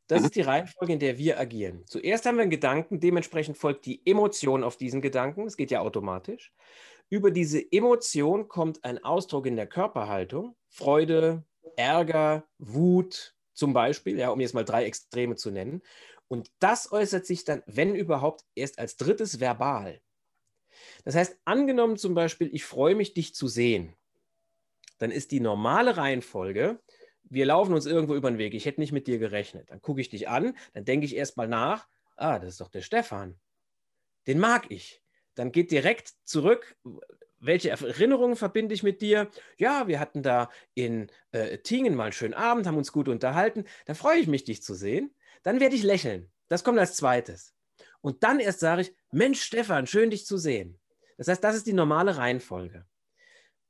[0.08, 0.24] Das mhm.
[0.26, 1.84] ist die Reihenfolge, in der wir agieren.
[1.86, 5.46] Zuerst haben wir einen Gedanken, dementsprechend folgt die Emotion auf diesen Gedanken.
[5.46, 6.52] Es geht ja automatisch.
[7.10, 10.56] Über diese Emotion kommt ein Ausdruck in der Körperhaltung.
[10.68, 11.44] Freude,
[11.76, 15.82] Ärger, Wut zum Beispiel, ja, um jetzt mal drei Extreme zu nennen.
[16.28, 20.00] Und das äußert sich dann, wenn überhaupt, erst als drittes verbal.
[21.04, 23.94] Das heißt, angenommen zum Beispiel, ich freue mich, dich zu sehen,
[24.98, 26.80] dann ist die normale Reihenfolge,
[27.30, 29.70] wir laufen uns irgendwo über den Weg, ich hätte nicht mit dir gerechnet.
[29.70, 31.86] Dann gucke ich dich an, dann denke ich erstmal nach,
[32.16, 33.38] ah, das ist doch der Stefan.
[34.26, 35.02] Den mag ich.
[35.34, 36.76] Dann geht direkt zurück,
[37.40, 39.30] welche Erinnerungen verbinde ich mit dir?
[39.56, 43.64] Ja, wir hatten da in äh, Tingen mal einen schönen Abend, haben uns gut unterhalten.
[43.86, 45.14] Da freue ich mich, dich zu sehen.
[45.44, 46.30] Dann werde ich lächeln.
[46.48, 47.54] Das kommt als zweites.
[48.00, 50.78] Und dann erst sage ich, Mensch, Stefan, schön dich zu sehen.
[51.16, 52.84] Das heißt, das ist die normale Reihenfolge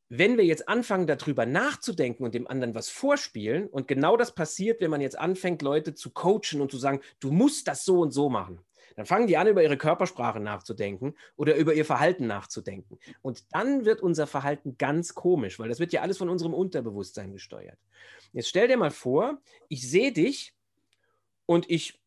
[0.09, 4.81] wenn wir jetzt anfangen, darüber nachzudenken und dem anderen was vorspielen, und genau das passiert,
[4.81, 8.11] wenn man jetzt anfängt, Leute zu coachen und zu sagen, du musst das so und
[8.13, 8.61] so machen,
[8.97, 12.99] dann fangen die an, über ihre Körpersprache nachzudenken oder über ihr Verhalten nachzudenken.
[13.23, 17.33] Und dann wird unser Verhalten ganz komisch, weil das wird ja alles von unserem Unterbewusstsein
[17.33, 17.79] gesteuert.
[18.33, 20.53] Jetzt stell dir mal vor, ich sehe dich
[21.47, 22.01] und ich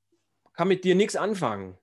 [0.54, 1.78] kann mit dir nichts anfangen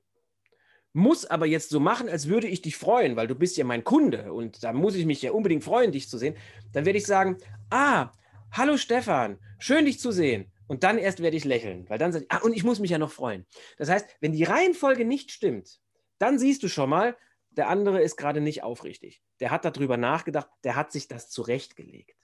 [0.93, 3.85] muss aber jetzt so machen, als würde ich dich freuen, weil du bist ja mein
[3.85, 6.37] Kunde und da muss ich mich ja unbedingt freuen, dich zu sehen,
[6.73, 7.39] dann werde ich sagen,
[7.71, 8.11] ah,
[8.53, 10.51] hallo Stefan, schön dich zu sehen.
[10.67, 12.91] Und dann erst werde ich lächeln, weil dann sage ich, ah, und ich muss mich
[12.91, 13.47] ja noch freuen.
[13.79, 15.81] Das heißt, wenn die Reihenfolge nicht stimmt,
[16.19, 17.17] dann siehst du schon mal,
[17.51, 19.23] der andere ist gerade nicht aufrichtig.
[19.41, 22.15] Der hat darüber nachgedacht, der hat sich das zurechtgelegt.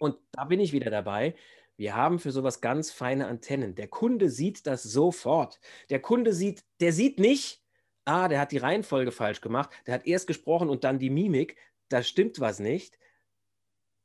[0.00, 1.36] Und da bin ich wieder dabei.
[1.76, 3.74] Wir haben für sowas ganz feine Antennen.
[3.74, 5.60] Der Kunde sieht das sofort.
[5.90, 7.62] Der Kunde sieht, der sieht nicht,
[8.04, 11.56] ah, der hat die Reihenfolge falsch gemacht, der hat erst gesprochen und dann die Mimik,
[11.88, 12.98] da stimmt was nicht.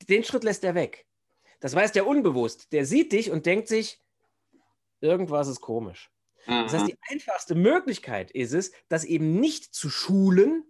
[0.09, 1.05] Den Schritt lässt er weg.
[1.59, 2.73] Das weiß der unbewusst.
[2.73, 4.01] Der sieht dich und denkt sich,
[4.99, 6.11] irgendwas ist komisch.
[6.47, 6.63] Mhm.
[6.63, 10.65] Das heißt, die einfachste Möglichkeit ist es, das eben nicht zu schulen,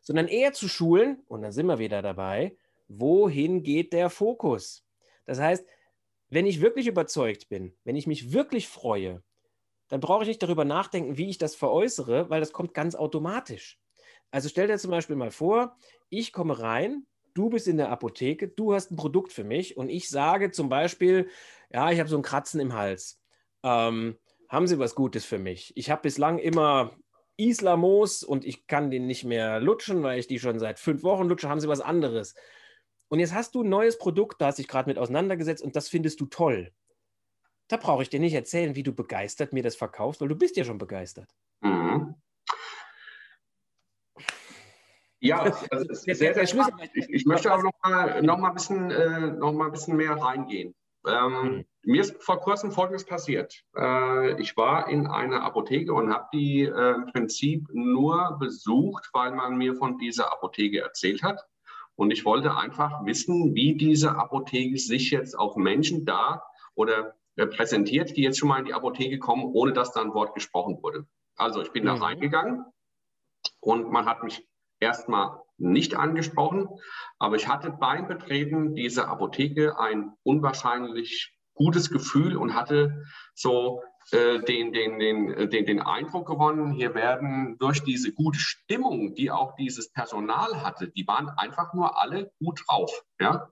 [0.00, 2.56] sondern eher zu schulen, und dann sind wir wieder dabei,
[2.88, 4.84] wohin geht der Fokus?
[5.26, 5.64] Das heißt,
[6.32, 9.22] wenn ich wirklich überzeugt bin, wenn ich mich wirklich freue,
[9.88, 13.78] dann brauche ich nicht darüber nachdenken, wie ich das veräußere, weil das kommt ganz automatisch.
[14.30, 15.76] Also stell dir zum Beispiel mal vor,
[16.08, 19.90] ich komme rein, du bist in der Apotheke, du hast ein Produkt für mich und
[19.90, 21.28] ich sage zum Beispiel,
[21.70, 23.20] ja, ich habe so ein Kratzen im Hals.
[23.62, 24.16] Ähm,
[24.48, 25.76] haben Sie was Gutes für mich?
[25.76, 26.96] Ich habe bislang immer
[27.36, 31.28] Islamos und ich kann den nicht mehr lutschen, weil ich die schon seit fünf Wochen
[31.28, 31.50] lutsche.
[31.50, 32.34] Haben Sie was anderes?
[33.12, 35.90] Und jetzt hast du ein neues Produkt, da hast dich gerade mit auseinandergesetzt und das
[35.90, 36.72] findest du toll.
[37.68, 40.56] Da brauche ich dir nicht erzählen, wie du begeistert mir das verkaufst, weil du bist
[40.56, 41.28] ja schon begeistert.
[41.60, 42.14] Mhm.
[45.20, 46.88] Ja, das ist sehr, sehr spannend.
[46.94, 49.98] Ich, ich möchte aber noch mal, noch, mal ein bisschen, äh, noch mal ein bisschen
[49.98, 50.74] mehr reingehen.
[51.06, 51.64] Ähm, mhm.
[51.82, 53.62] Mir ist vor kurzem Folgendes passiert.
[53.76, 59.32] Äh, ich war in einer Apotheke und habe die äh, im Prinzip nur besucht, weil
[59.32, 61.46] man mir von dieser Apotheke erzählt hat.
[61.96, 66.42] Und ich wollte einfach wissen, wie diese Apotheke sich jetzt auf Menschen da
[66.74, 70.14] oder äh, präsentiert, die jetzt schon mal in die Apotheke kommen, ohne dass da ein
[70.14, 71.06] Wort gesprochen wurde.
[71.36, 71.88] Also ich bin mhm.
[71.88, 72.64] da reingegangen
[73.60, 74.46] und man hat mich
[74.80, 76.68] erstmal nicht angesprochen,
[77.18, 84.72] aber ich hatte beim Betreten dieser Apotheke ein unwahrscheinlich gutes Gefühl und hatte so den,
[84.72, 89.90] den, den, den, den Eindruck gewonnen, hier werden durch diese gute Stimmung, die auch dieses
[89.92, 93.04] Personal hatte, die waren einfach nur alle gut drauf.
[93.20, 93.48] Ja?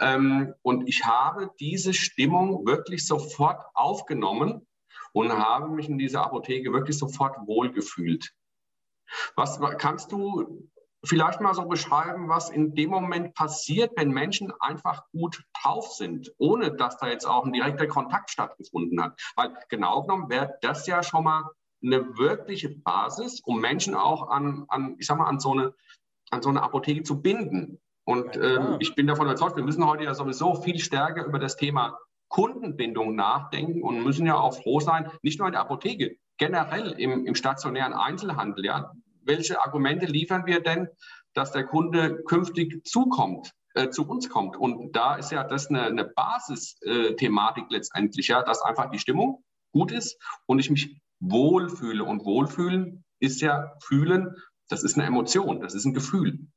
[0.00, 4.66] Ähm, und ich habe diese Stimmung wirklich sofort aufgenommen
[5.12, 8.32] und habe mich in dieser Apotheke wirklich sofort wohlgefühlt.
[9.36, 10.68] Was kannst du
[11.04, 16.32] vielleicht mal so beschreiben, was in dem Moment passiert, wenn Menschen einfach gut drauf sind,
[16.38, 19.20] ohne dass da jetzt auch ein direkter Kontakt stattgefunden hat.
[19.36, 21.50] Weil genau genommen wäre das ja schon mal
[21.82, 25.74] eine wirkliche Basis, um Menschen auch an, an ich sag mal, an so eine,
[26.30, 27.80] an so eine Apotheke zu binden.
[28.04, 31.56] Und ähm, ich bin davon überzeugt, wir müssen heute ja sowieso viel stärker über das
[31.56, 36.92] Thema Kundenbindung nachdenken und müssen ja auch froh sein, nicht nur in der Apotheke, generell
[36.92, 38.64] im, im stationären Einzelhandel.
[38.64, 38.92] Ja,
[39.28, 40.88] welche Argumente liefern wir denn,
[41.34, 44.56] dass der Kunde künftig zukommt, äh, zu uns kommt?
[44.56, 49.92] Und da ist ja das eine, eine Basisthematik letztendlich, ja, dass einfach die Stimmung gut
[49.92, 52.02] ist und ich mich wohlfühle.
[52.02, 54.34] Und wohlfühlen ist ja fühlen,
[54.68, 56.48] das ist eine Emotion, das ist ein Gefühl.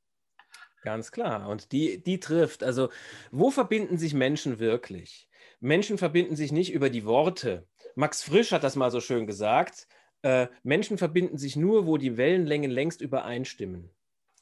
[0.84, 1.48] Ganz klar.
[1.48, 2.64] Und die, die trifft.
[2.64, 2.90] Also,
[3.30, 5.30] wo verbinden sich Menschen wirklich?
[5.60, 7.68] Menschen verbinden sich nicht über die Worte.
[7.96, 9.88] Max Frisch hat das mal so schön gesagt.
[10.24, 13.90] Äh, Menschen verbinden sich nur, wo die Wellenlängen längst übereinstimmen.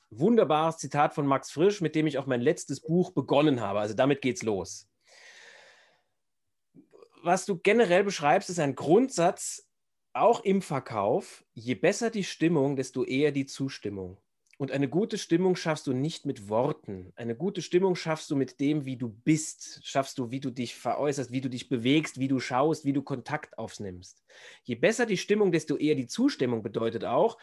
[0.09, 3.79] Wunderbares Zitat von Max Frisch, mit dem ich auch mein letztes Buch begonnen habe.
[3.79, 4.89] Also damit geht's los.
[7.21, 9.67] Was du generell beschreibst, ist ein Grundsatz,
[10.13, 11.43] auch im Verkauf.
[11.53, 14.17] Je besser die Stimmung, desto eher die Zustimmung.
[14.59, 17.13] Und eine gute Stimmung schaffst du nicht mit Worten.
[17.15, 19.79] Eine gute Stimmung schaffst du mit dem, wie du bist.
[19.83, 23.01] Schaffst du, wie du dich veräußerst, wie du dich bewegst, wie du schaust, wie du
[23.01, 24.21] Kontakt aufnimmst.
[24.63, 27.37] Je besser die Stimmung, desto eher die Zustimmung bedeutet auch,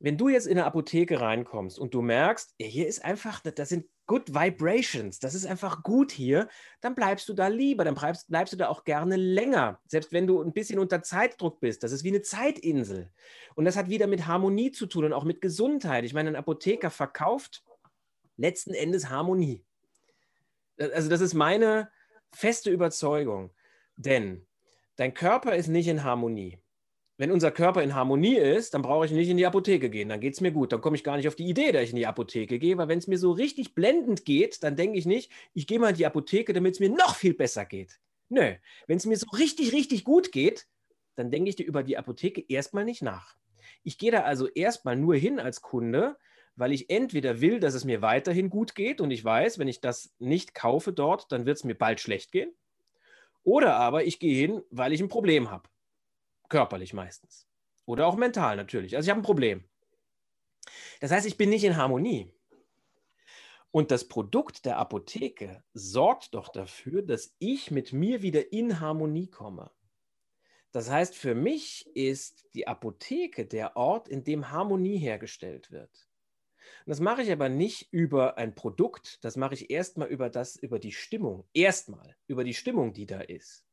[0.00, 3.86] wenn du jetzt in eine Apotheke reinkommst und du merkst, hier ist einfach, das sind
[4.06, 6.48] good vibrations, das ist einfach gut hier,
[6.80, 10.26] dann bleibst du da lieber, dann bleibst, bleibst du da auch gerne länger, selbst wenn
[10.26, 11.82] du ein bisschen unter Zeitdruck bist.
[11.82, 13.10] Das ist wie eine Zeitinsel.
[13.54, 16.04] Und das hat wieder mit Harmonie zu tun und auch mit Gesundheit.
[16.04, 17.64] Ich meine, ein Apotheker verkauft
[18.36, 19.64] letzten Endes Harmonie.
[20.78, 21.90] Also das ist meine
[22.32, 23.52] feste Überzeugung.
[23.96, 24.46] Denn
[24.94, 26.60] dein Körper ist nicht in Harmonie
[27.18, 30.08] wenn unser Körper in Harmonie ist, dann brauche ich nicht in die Apotheke gehen.
[30.08, 30.72] Dann geht es mir gut.
[30.72, 32.86] Dann komme ich gar nicht auf die Idee, dass ich in die Apotheke gehe, weil
[32.86, 35.96] wenn es mir so richtig blendend geht, dann denke ich nicht, ich gehe mal in
[35.96, 37.98] die Apotheke, damit es mir noch viel besser geht.
[38.28, 38.54] Nö,
[38.86, 40.68] wenn es mir so richtig, richtig gut geht,
[41.16, 43.34] dann denke ich dir über die Apotheke erstmal nicht nach.
[43.82, 46.16] Ich gehe da also erstmal nur hin als Kunde,
[46.54, 49.80] weil ich entweder will, dass es mir weiterhin gut geht und ich weiß, wenn ich
[49.80, 52.52] das nicht kaufe dort, dann wird es mir bald schlecht gehen.
[53.42, 55.68] Oder aber ich gehe hin, weil ich ein Problem habe.
[56.48, 57.46] Körperlich meistens.
[57.84, 58.96] Oder auch mental natürlich.
[58.96, 59.64] Also ich habe ein Problem.
[61.00, 62.32] Das heißt, ich bin nicht in Harmonie.
[63.70, 69.28] Und das Produkt der Apotheke sorgt doch dafür, dass ich mit mir wieder in Harmonie
[69.28, 69.70] komme.
[70.72, 76.08] Das heißt, für mich ist die Apotheke der Ort, in dem Harmonie hergestellt wird.
[76.84, 80.56] Und das mache ich aber nicht über ein Produkt, das mache ich erstmal über das,
[80.56, 81.48] über die Stimmung.
[81.52, 83.67] Erstmal über die Stimmung, die da ist.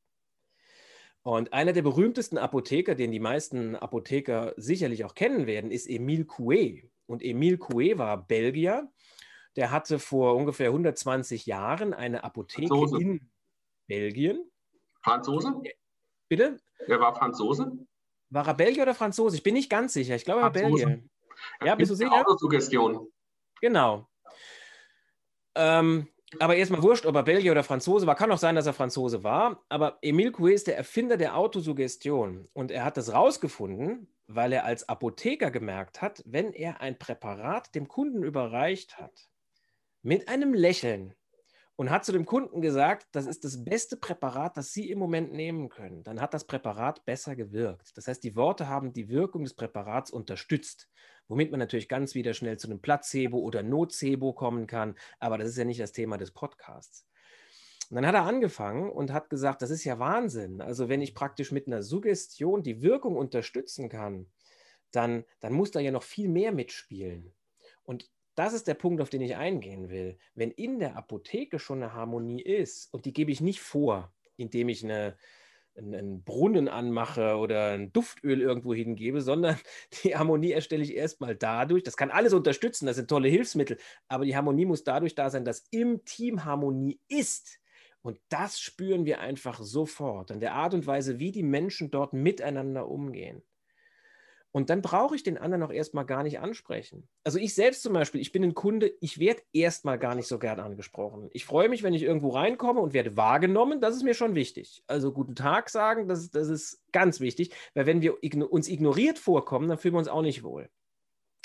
[1.26, 6.26] Und einer der berühmtesten Apotheker, den die meisten Apotheker sicherlich auch kennen werden, ist Emile
[6.26, 6.88] Coué.
[7.08, 8.92] Und Emile Coué war Belgier.
[9.56, 13.02] Der hatte vor ungefähr 120 Jahren eine Apotheke Franzose.
[13.02, 13.32] in
[13.88, 14.52] Belgien.
[15.02, 15.64] Franzose?
[16.30, 16.60] Bitte?
[16.88, 17.76] Er war Franzose?
[18.30, 19.36] War er Belgier oder Franzose?
[19.36, 20.16] Ich bin nicht ganz sicher.
[20.16, 21.02] Ich glaube, er war Belgier.
[21.64, 22.14] Ja, bist du sicher?
[22.14, 23.12] Autosuggestion.
[23.62, 24.08] Genau.
[25.56, 26.08] Ähm,
[26.40, 28.16] aber erstmal wurscht, ob er Belgier oder Franzose war.
[28.16, 29.64] Kann auch sein, dass er Franzose war.
[29.70, 32.48] Aber Emile Coué ist der Erfinder der Autosuggestion.
[32.54, 37.74] Und er hat das rausgefunden, weil er als Apotheker gemerkt hat, wenn er ein Präparat
[37.76, 39.30] dem Kunden überreicht hat,
[40.02, 41.16] mit einem Lächeln,
[41.76, 45.34] und hat zu dem Kunden gesagt, das ist das beste Präparat, das Sie im Moment
[45.34, 47.98] nehmen können, dann hat das Präparat besser gewirkt.
[47.98, 50.90] Das heißt, die Worte haben die Wirkung des Präparats unterstützt,
[51.28, 55.50] womit man natürlich ganz wieder schnell zu einem Placebo oder Nocebo kommen kann, aber das
[55.50, 57.08] ist ja nicht das Thema des Podcasts.
[57.90, 60.62] Und dann hat er angefangen und hat gesagt, das ist ja Wahnsinn.
[60.62, 64.28] Also wenn ich praktisch mit einer Suggestion die Wirkung unterstützen kann,
[64.92, 67.34] dann, dann muss da ja noch viel mehr mitspielen.
[67.84, 70.18] Und das ist der Punkt, auf den ich eingehen will.
[70.34, 74.70] Wenn in der Apotheke schon eine Harmonie ist, und die gebe ich nicht vor, indem
[74.70, 75.18] ich eine,
[75.78, 79.58] einen Brunnen anmache oder ein Duftöl irgendwo hingebe, sondern
[80.04, 84.26] die Harmonie erstelle ich erstmal dadurch, das kann alles unterstützen, das sind tolle Hilfsmittel, aber
[84.26, 87.60] die Harmonie muss dadurch da sein, dass im Team Harmonie ist.
[88.02, 92.14] Und das spüren wir einfach sofort an der Art und Weise, wie die Menschen dort
[92.14, 93.42] miteinander umgehen.
[94.56, 97.10] Und dann brauche ich den anderen auch erstmal gar nicht ansprechen.
[97.26, 100.40] Also ich selbst zum Beispiel, ich bin ein Kunde, ich werde erstmal gar nicht so
[100.40, 101.28] gern angesprochen.
[101.34, 103.82] Ich freue mich, wenn ich irgendwo reinkomme und werde wahrgenommen.
[103.82, 104.82] Das ist mir schon wichtig.
[104.88, 109.68] Also guten Tag sagen, das, das ist ganz wichtig, weil wenn wir uns ignoriert vorkommen,
[109.68, 110.70] dann fühlen wir uns auch nicht wohl.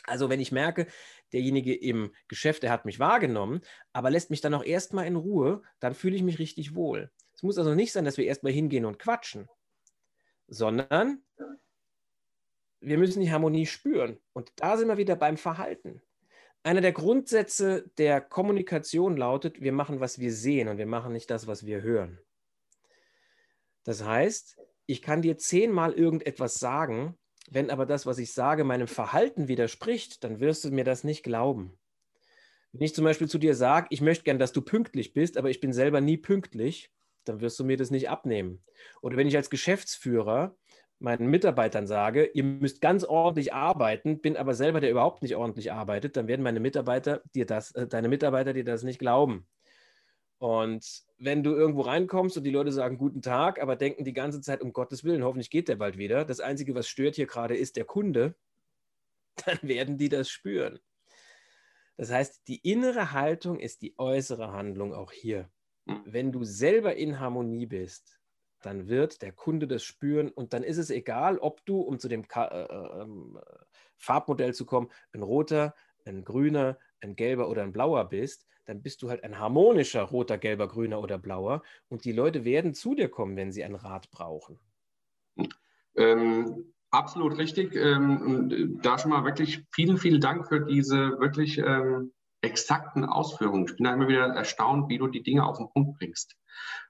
[0.05, 0.87] Also wenn ich merke,
[1.33, 5.62] derjenige im Geschäft, der hat mich wahrgenommen, aber lässt mich dann auch erstmal in Ruhe,
[5.81, 7.11] dann fühle ich mich richtig wohl.
[7.35, 9.49] Es muss also nicht sein, dass wir erstmal hingehen und quatschen,
[10.46, 11.25] sondern
[12.81, 14.19] wir müssen die Harmonie spüren.
[14.33, 16.03] Und da sind wir wieder beim Verhalten.
[16.62, 21.31] Einer der Grundsätze der Kommunikation lautet, wir machen, was wir sehen und wir machen nicht
[21.31, 22.19] das, was wir hören.
[23.85, 27.16] Das heißt, ich kann dir zehnmal irgendetwas sagen,
[27.51, 31.23] wenn aber das, was ich sage, meinem Verhalten widerspricht, dann wirst du mir das nicht
[31.23, 31.79] glauben.
[32.73, 35.51] Wenn ich zum Beispiel zu dir sage, ich möchte gern, dass du pünktlich bist, aber
[35.51, 36.93] ich bin selber nie pünktlich,
[37.25, 38.62] dann wirst du mir das nicht abnehmen.
[39.01, 40.57] Oder wenn ich als Geschäftsführer
[41.01, 45.73] meinen Mitarbeitern sage, ihr müsst ganz ordentlich arbeiten, bin aber selber der überhaupt nicht ordentlich
[45.73, 49.47] arbeitet, dann werden meine Mitarbeiter dir das, äh, deine Mitarbeiter dir das nicht glauben.
[50.39, 54.41] Und wenn du irgendwo reinkommst und die Leute sagen guten Tag, aber denken die ganze
[54.41, 56.25] Zeit um Gottes Willen, hoffentlich geht der bald wieder.
[56.25, 58.35] Das Einzige, was stört hier gerade, ist der Kunde.
[59.47, 60.79] Dann werden die das spüren.
[61.97, 65.51] Das heißt, die innere Haltung ist die äußere Handlung auch hier.
[65.87, 66.03] Hm.
[66.07, 68.20] Wenn du selber in Harmonie bist,
[68.61, 72.09] dann wird der Kunde das spüren und dann ist es egal, ob du, um zu
[72.09, 73.38] dem Ka äh, äh, ähm,
[73.96, 75.75] Farbmodell zu kommen, ein roter,
[76.07, 80.38] ein grüner, ein gelber oder ein blauer bist, dann bist du halt ein harmonischer roter,
[80.38, 84.11] gelber, grüner oder blauer und die Leute werden zu dir kommen, wenn sie ein Rat
[84.11, 84.59] brauchen.
[85.96, 87.75] Ähm, absolut richtig.
[87.75, 93.66] Ähm, äh, da schon mal wirklich vielen, vielen Dank für diese wirklich ähm, exakten Ausführungen.
[93.66, 96.37] Ich bin da immer wieder erstaunt, wie du die Dinge auf den Punkt bringst.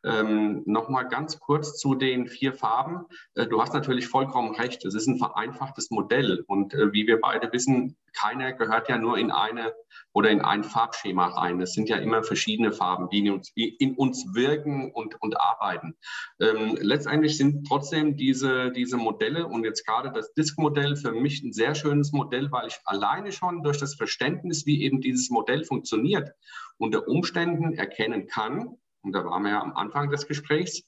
[0.04, 3.06] Ähm, Nochmal ganz kurz zu den vier Farben.
[3.34, 4.84] Äh, du hast natürlich vollkommen recht.
[4.84, 6.44] Es ist ein vereinfachtes Modell.
[6.46, 9.72] Und äh, wie wir beide wissen, keiner gehört ja nur in eine
[10.12, 11.60] oder in ein Farbschema rein.
[11.60, 15.96] Es sind ja immer verschiedene Farben, die in uns, in uns wirken und, und arbeiten.
[16.40, 21.52] Ähm, letztendlich sind trotzdem diese, diese Modelle und jetzt gerade das Disk-Modell für mich ein
[21.52, 26.32] sehr schönes Modell, weil ich alleine schon durch das Verständnis, wie eben dieses Modell funktioniert,
[26.78, 30.84] unter Umständen erkennen kann, und da waren wir ja am Anfang des Gesprächs,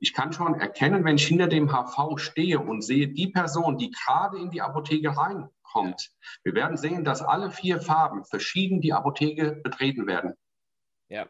[0.00, 3.90] ich kann schon erkennen, wenn ich hinter dem HV stehe und sehe die Person, die
[3.90, 6.10] gerade in die Apotheke reinkommt.
[6.42, 10.34] Wir werden sehen, dass alle vier Farben verschieden die Apotheke betreten werden.
[11.08, 11.26] Ja.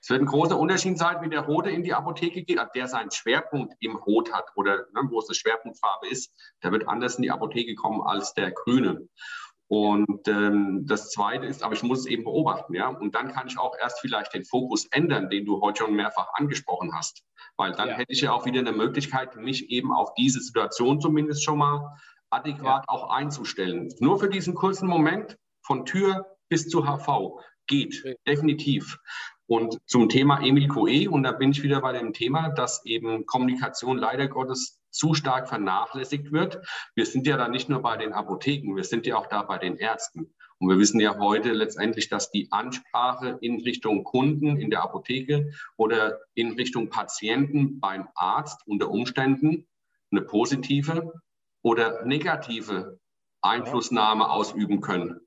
[0.00, 3.10] Es wird ein großer Unterschied sein, wie der Rote in die Apotheke geht, der seinen
[3.10, 6.32] Schwerpunkt im Rot hat oder ne, wo es eine Schwerpunktfarbe ist.
[6.62, 9.08] Der wird anders in die Apotheke kommen als der Grüne.
[9.68, 12.88] Und ähm, das Zweite ist, aber ich muss es eben beobachten, ja.
[12.88, 16.28] Und dann kann ich auch erst vielleicht den Fokus ändern, den du heute schon mehrfach
[16.34, 17.22] angesprochen hast,
[17.56, 17.94] weil dann ja.
[17.96, 21.98] hätte ich ja auch wieder eine Möglichkeit, mich eben auf diese Situation zumindest schon mal
[22.30, 22.88] adäquat ja.
[22.88, 23.92] auch einzustellen.
[24.00, 28.16] Nur für diesen kurzen Moment von Tür bis zu HV geht okay.
[28.26, 28.98] definitiv.
[29.46, 33.26] Und zum Thema Emil Coe, und da bin ich wieder bei dem Thema, dass eben
[33.26, 36.60] Kommunikation leider Gottes zu stark vernachlässigt wird.
[36.94, 39.58] Wir sind ja da nicht nur bei den Apotheken, wir sind ja auch da bei
[39.58, 40.34] den Ärzten.
[40.58, 45.52] Und wir wissen ja heute letztendlich, dass die Ansprache in Richtung Kunden in der Apotheke
[45.76, 49.68] oder in Richtung Patienten beim Arzt unter Umständen
[50.10, 51.12] eine positive
[51.62, 52.98] oder negative
[53.40, 55.20] Einflussnahme ausüben können.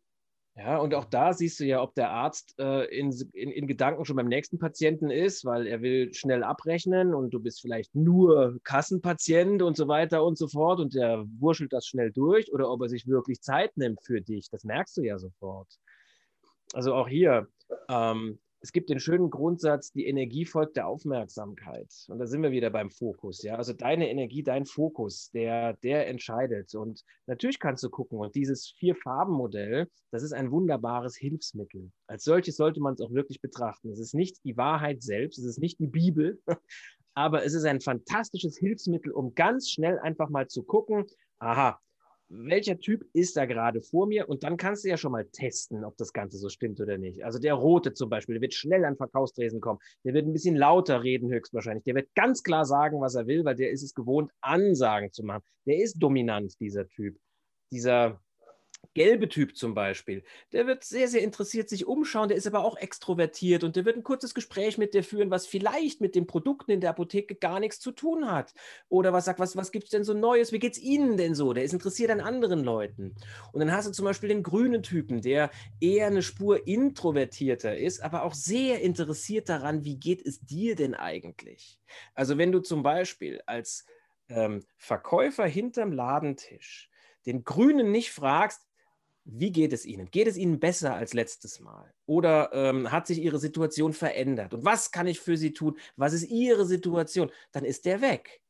[0.56, 4.04] Ja, und auch da siehst du ja, ob der Arzt äh, in, in, in, Gedanken
[4.04, 8.60] schon beim nächsten Patienten ist, weil er will schnell abrechnen und du bist vielleicht nur
[8.64, 12.82] Kassenpatient und so weiter und so fort und der wurschtelt das schnell durch oder ob
[12.82, 14.50] er sich wirklich Zeit nimmt für dich.
[14.50, 15.70] Das merkst du ja sofort.
[16.74, 17.48] Also auch hier,
[17.90, 21.92] ähm, es gibt den schönen Grundsatz, die Energie folgt der Aufmerksamkeit.
[22.08, 23.42] Und da sind wir wieder beim Fokus.
[23.42, 23.56] Ja?
[23.56, 26.76] Also deine Energie, dein Fokus, der, der entscheidet.
[26.76, 28.20] Und natürlich kannst du gucken.
[28.20, 31.92] Und dieses Vier-Farben-Modell, das ist ein wunderbares Hilfsmittel.
[32.06, 33.90] Als solches sollte man es auch wirklich betrachten.
[33.90, 36.40] Es ist nicht die Wahrheit selbst, es ist nicht die Bibel,
[37.16, 41.06] aber es ist ein fantastisches Hilfsmittel, um ganz schnell einfach mal zu gucken,
[41.40, 41.80] aha,
[42.34, 45.84] welcher Typ ist da gerade vor mir und dann kannst du ja schon mal testen,
[45.84, 47.24] ob das Ganze so stimmt oder nicht.
[47.26, 50.56] Also der Rote zum Beispiel, der wird schnell an Verkaufstresen kommen, der wird ein bisschen
[50.56, 53.94] lauter reden höchstwahrscheinlich, der wird ganz klar sagen, was er will, weil der ist es
[53.94, 55.44] gewohnt, Ansagen zu machen.
[55.66, 57.18] Der ist dominant, dieser Typ.
[57.72, 58.22] Dieser
[58.94, 62.78] gelbe Typ zum Beispiel, der wird sehr, sehr interessiert sich umschauen, der ist aber auch
[62.78, 66.72] extrovertiert und der wird ein kurzes Gespräch mit dir führen, was vielleicht mit den Produkten
[66.72, 68.54] in der Apotheke gar nichts zu tun hat.
[68.90, 70.52] Oder was sagt, was, was gibt es denn so Neues?
[70.52, 71.54] Wie geht es Ihnen denn so?
[71.54, 73.16] Der ist interessiert an anderen Leuten.
[73.54, 78.02] Und dann hast du zum Beispiel den grünen Typen, der eher eine Spur introvertierter ist,
[78.02, 81.80] aber auch sehr interessiert daran, wie geht es dir denn eigentlich?
[82.14, 83.86] Also wenn du zum Beispiel als
[84.28, 86.90] ähm, Verkäufer hinterm Ladentisch
[87.26, 88.62] den Grünen nicht fragst,
[89.24, 90.10] wie geht es Ihnen?
[90.10, 91.94] Geht es Ihnen besser als letztes Mal?
[92.06, 94.54] Oder ähm, hat sich Ihre Situation verändert?
[94.54, 95.78] Und was kann ich für Sie tun?
[95.96, 97.32] Was ist Ihre Situation?
[97.52, 98.42] Dann ist der weg.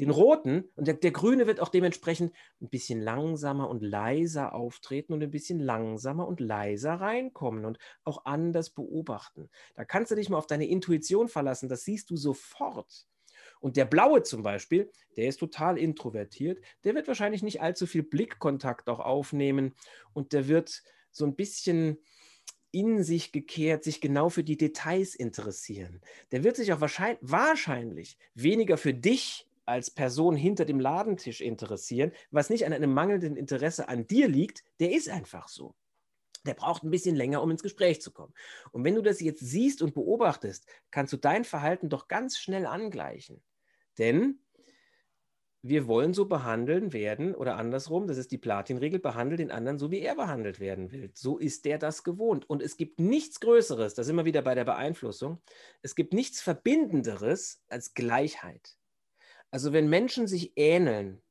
[0.00, 5.12] Den roten und der, der grüne wird auch dementsprechend ein bisschen langsamer und leiser auftreten
[5.12, 9.50] und ein bisschen langsamer und leiser reinkommen und auch anders beobachten.
[9.74, 11.68] Da kannst du dich mal auf deine Intuition verlassen.
[11.68, 13.06] Das siehst du sofort.
[13.64, 18.02] Und der Blaue zum Beispiel, der ist total introvertiert, der wird wahrscheinlich nicht allzu viel
[18.02, 19.74] Blickkontakt auch aufnehmen
[20.12, 21.96] und der wird so ein bisschen
[22.72, 26.02] in sich gekehrt, sich genau für die Details interessieren.
[26.30, 32.12] Der wird sich auch wahrscheinlich, wahrscheinlich weniger für dich als Person hinter dem Ladentisch interessieren,
[32.30, 35.74] was nicht an einem mangelnden Interesse an dir liegt, der ist einfach so.
[36.46, 38.34] Der braucht ein bisschen länger, um ins Gespräch zu kommen.
[38.72, 42.66] Und wenn du das jetzt siehst und beobachtest, kannst du dein Verhalten doch ganz schnell
[42.66, 43.42] angleichen.
[43.98, 44.38] Denn
[45.66, 49.90] wir wollen so behandeln werden oder andersrum, das ist die Platin-Regel, behandelt den anderen so,
[49.90, 51.10] wie er behandelt werden will.
[51.14, 52.48] So ist der das gewohnt.
[52.50, 55.40] Und es gibt nichts Größeres, da sind wir wieder bei der Beeinflussung,
[55.80, 58.76] es gibt nichts Verbindenderes als Gleichheit.
[59.50, 61.22] Also wenn Menschen sich ähneln,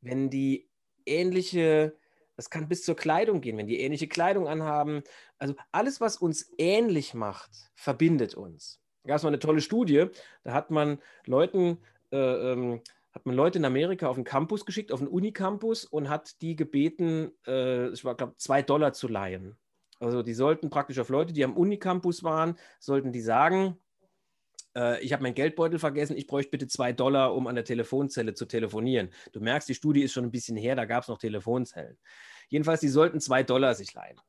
[0.00, 0.68] wenn die
[1.04, 1.96] ähnliche,
[2.36, 5.02] das kann bis zur Kleidung gehen, wenn die ähnliche Kleidung anhaben,
[5.38, 8.80] also alles, was uns ähnlich macht, verbindet uns.
[9.02, 10.06] Da gab es mal eine tolle Studie,
[10.44, 11.78] da hat man Leuten
[12.12, 12.80] äh, ähm,
[13.12, 16.56] hat man Leute in Amerika auf den Campus geschickt, auf den Unicampus und hat die
[16.56, 19.58] gebeten, äh, ich war glaube zwei Dollar zu leihen.
[20.00, 23.78] Also die sollten praktisch auf Leute, die am Unicampus waren, sollten die sagen,
[24.74, 28.34] äh, ich habe meinen Geldbeutel vergessen, ich bräuchte bitte zwei Dollar, um an der Telefonzelle
[28.34, 29.10] zu telefonieren.
[29.32, 31.98] Du merkst, die Studie ist schon ein bisschen her, da gab es noch Telefonzellen.
[32.48, 34.20] Jedenfalls, die sollten zwei Dollar sich leihen.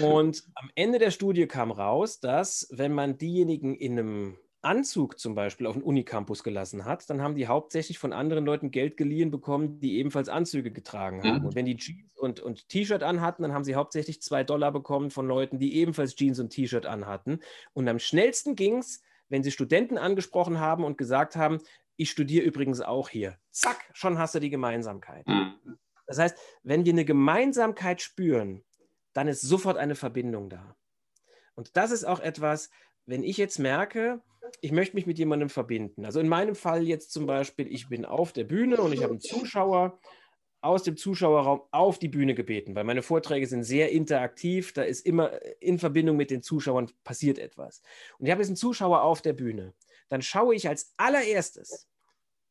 [0.00, 5.34] Und am Ende der Studie kam raus, dass wenn man diejenigen in einem Anzug zum
[5.34, 9.30] Beispiel auf den Unicampus gelassen hat, dann haben die hauptsächlich von anderen Leuten Geld geliehen
[9.30, 11.40] bekommen, die ebenfalls Anzüge getragen haben.
[11.40, 11.46] Mhm.
[11.46, 15.10] Und wenn die Jeans und, und T-Shirt anhatten, dann haben sie hauptsächlich zwei Dollar bekommen
[15.10, 17.38] von Leuten, die ebenfalls Jeans und T-Shirt anhatten.
[17.72, 21.60] Und am schnellsten ging es, wenn sie Studenten angesprochen haben und gesagt haben,
[21.96, 23.38] ich studiere übrigens auch hier.
[23.50, 25.26] Zack, schon hast du die Gemeinsamkeit.
[25.26, 25.78] Mhm.
[26.06, 28.64] Das heißt, wenn wir eine Gemeinsamkeit spüren,
[29.12, 30.76] dann ist sofort eine Verbindung da.
[31.54, 32.70] Und das ist auch etwas,
[33.06, 34.20] wenn ich jetzt merke,
[34.60, 36.04] ich möchte mich mit jemandem verbinden.
[36.04, 39.12] Also in meinem Fall jetzt zum Beispiel, ich bin auf der Bühne und ich habe
[39.12, 39.98] einen Zuschauer
[40.60, 45.06] aus dem Zuschauerraum auf die Bühne gebeten, weil meine Vorträge sind sehr interaktiv, da ist
[45.06, 45.30] immer
[45.60, 47.82] in Verbindung mit den Zuschauern passiert etwas.
[48.18, 49.74] Und ich habe jetzt einen Zuschauer auf der Bühne.
[50.08, 51.88] Dann schaue ich als allererstes,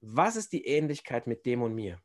[0.02, 2.00] was ist die Ähnlichkeit mit dem und mir?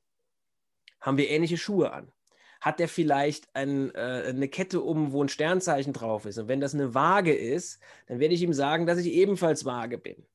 [1.01, 2.13] Haben wir ähnliche Schuhe an?
[2.61, 6.39] Hat er vielleicht ein, äh, eine Kette um, wo ein Sternzeichen drauf ist.
[6.39, 9.99] Und wenn das eine Waage ist, dann werde ich ihm sagen, dass ich ebenfalls Waage
[9.99, 10.27] bin.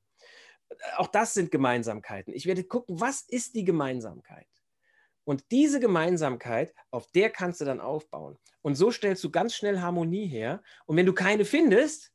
[0.97, 2.33] Auch das sind Gemeinsamkeiten.
[2.33, 4.47] Ich werde gucken, was ist die Gemeinsamkeit?
[5.23, 8.37] Und diese Gemeinsamkeit, auf der kannst du dann aufbauen.
[8.61, 10.61] Und so stellst du ganz schnell Harmonie her.
[10.85, 12.11] Und wenn du keine findest,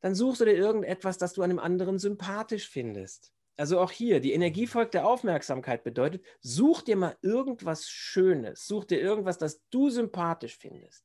[0.00, 3.32] dann suchst du dir irgendetwas, das du einem anderen sympathisch findest.
[3.60, 8.86] Also auch hier, die Energie folgt der Aufmerksamkeit bedeutet, such dir mal irgendwas Schönes, such
[8.86, 11.04] dir irgendwas, das du sympathisch findest.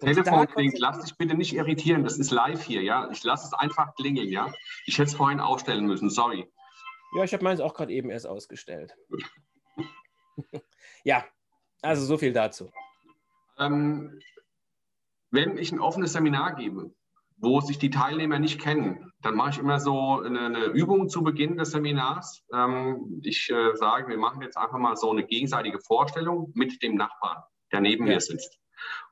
[0.00, 3.10] Telefon klingt, lass dich bitte nicht irritieren, das ist live hier, ja.
[3.10, 4.50] Ich lasse es einfach klingeln, ja.
[4.86, 6.50] Ich hätte es vorhin ausstellen müssen, sorry.
[7.16, 8.96] Ja, ich habe meins auch gerade eben erst ausgestellt.
[11.04, 11.26] ja,
[11.82, 12.72] also so viel dazu.
[13.58, 14.22] Ähm,
[15.30, 16.94] wenn ich ein offenes Seminar gebe,
[17.40, 21.22] wo sich die Teilnehmer nicht kennen, dann mache ich immer so eine, eine Übung zu
[21.22, 22.42] Beginn des Seminars.
[22.54, 26.96] Ähm, ich äh, sage, wir machen jetzt einfach mal so eine gegenseitige Vorstellung mit dem
[26.96, 28.14] Nachbarn, der neben ja.
[28.14, 28.58] mir sitzt.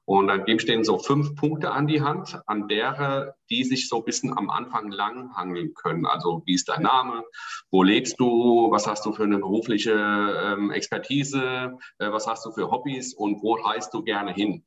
[0.05, 3.89] Und dann gebe ich denen so fünf Punkte an die Hand, an derer die sich
[3.89, 6.07] so ein bisschen am Anfang langhangeln können.
[6.07, 7.25] Also wie ist dein Name,
[7.71, 12.53] wo lebst du, was hast du für eine berufliche ähm, Expertise, äh, was hast du
[12.53, 14.65] für Hobbys und wo reist du gerne hin.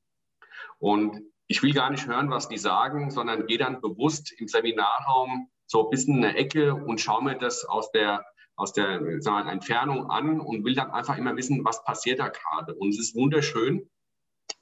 [0.77, 1.19] Und
[1.51, 5.83] ich will gar nicht hören, was die sagen, sondern gehe dann bewusst im Seminarraum so
[5.83, 8.25] ein bisschen in eine Ecke und schaue mir das aus der
[8.55, 12.29] aus der sagen wir, Entfernung an und will dann einfach immer wissen, was passiert da
[12.29, 12.75] gerade.
[12.75, 13.89] Und es ist wunderschön,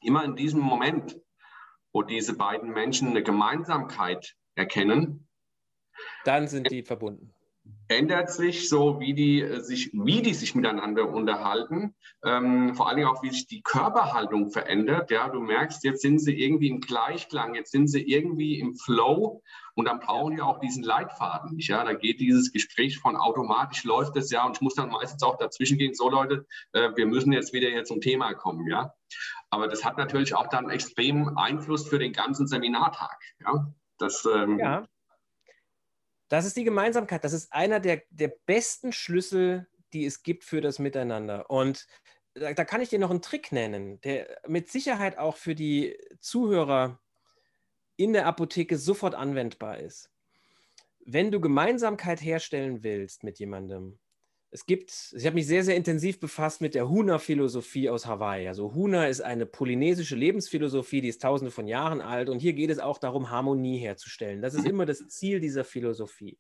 [0.02, 1.20] immer in diesem Moment,
[1.92, 5.28] wo diese beiden Menschen eine Gemeinsamkeit erkennen,
[6.24, 7.34] dann sind die verbunden
[7.90, 11.96] ändert sich so, wie die äh, sich, wie die sich miteinander unterhalten.
[12.24, 15.10] Ähm, vor allen Dingen auch, wie sich die Körperhaltung verändert.
[15.12, 19.42] Ja, du merkst, jetzt sind sie irgendwie im Gleichklang, jetzt sind sie irgendwie im Flow
[19.74, 21.70] und dann brauchen die auch diesen Leitfaden nicht.
[21.70, 25.24] Ja, da geht dieses Gespräch von automatisch läuft es ja und ich muss dann meistens
[25.24, 25.96] auch dazwischen gehen.
[25.96, 28.68] So Leute, äh, wir müssen jetzt wieder hier zum Thema kommen.
[28.68, 28.94] Ja,
[29.50, 33.20] aber das hat natürlich auch dann extremen Einfluss für den ganzen Seminartag.
[33.42, 34.28] Ja, das.
[34.32, 34.86] Ähm, ja
[36.30, 37.24] das ist die Gemeinsamkeit.
[37.24, 41.50] Das ist einer der, der besten Schlüssel, die es gibt für das Miteinander.
[41.50, 41.88] Und
[42.36, 45.98] da, da, kann ich dir noch einen Trick nennen, der mit Sicherheit auch für die
[46.20, 47.00] Zuhörer
[47.98, 50.12] in der Apotheke sofort anwendbar ist.
[51.06, 54.00] Wenn du Gemeinsamkeit herstellen willst mit jemandem,
[54.52, 58.48] es gibt, ich habe mich sehr, sehr intensiv befasst mit der Huna-Philosophie aus Hawaii.
[58.48, 62.72] Also Huna ist eine polynesische Lebensphilosophie, die ist tausende von Jahren alt und hier geht
[62.72, 64.42] es auch darum, Harmonie herzustellen.
[64.42, 66.38] Das ist immer das Ziel dieser Philosophie.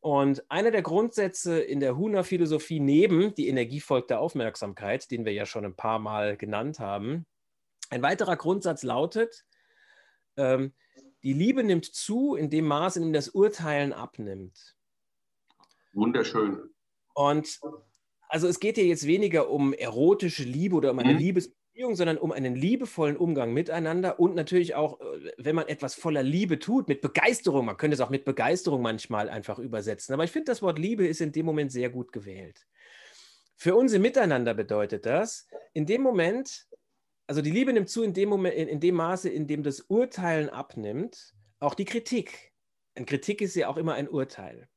[0.00, 5.32] Und einer der Grundsätze in der Huna-Philosophie neben die Energie folgt der Aufmerksamkeit, den wir
[5.32, 7.26] ja schon ein paar Mal genannt haben,
[7.90, 9.44] ein weiterer Grundsatz lautet,
[10.36, 10.72] ähm,
[11.22, 14.76] die Liebe nimmt zu in dem Maß, in dem das Urteilen abnimmt.
[15.92, 16.73] Wunderschön.
[17.14, 17.60] Und
[18.28, 21.18] also es geht hier jetzt weniger um erotische Liebe oder um eine mhm.
[21.18, 26.22] Liebesbeziehung, sondern um einen liebevollen Umgang miteinander und natürlich auch, äh, wenn man etwas voller
[26.22, 27.66] Liebe tut, mit Begeisterung.
[27.66, 30.12] Man könnte es auch mit Begeisterung manchmal einfach übersetzen.
[30.12, 32.66] Aber ich finde, das Wort Liebe ist in dem Moment sehr gut gewählt.
[33.56, 36.66] Für uns im Miteinander bedeutet das, in dem Moment,
[37.26, 39.80] also die Liebe nimmt zu in dem Moment, in, in dem Maße, in dem das
[39.82, 42.52] Urteilen abnimmt, auch die Kritik.
[42.96, 44.68] Eine Kritik ist ja auch immer ein Urteil.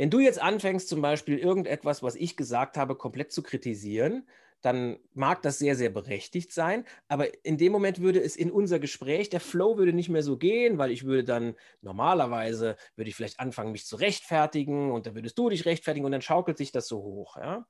[0.00, 4.26] Wenn du jetzt anfängst, zum Beispiel irgendetwas, was ich gesagt habe, komplett zu kritisieren,
[4.62, 6.86] dann mag das sehr, sehr berechtigt sein.
[7.06, 10.38] Aber in dem Moment würde es in unser Gespräch, der Flow würde nicht mehr so
[10.38, 15.16] gehen, weil ich würde dann normalerweise, würde ich vielleicht anfangen, mich zu rechtfertigen und dann
[15.16, 17.36] würdest du dich rechtfertigen und dann schaukelt sich das so hoch.
[17.36, 17.66] Ja?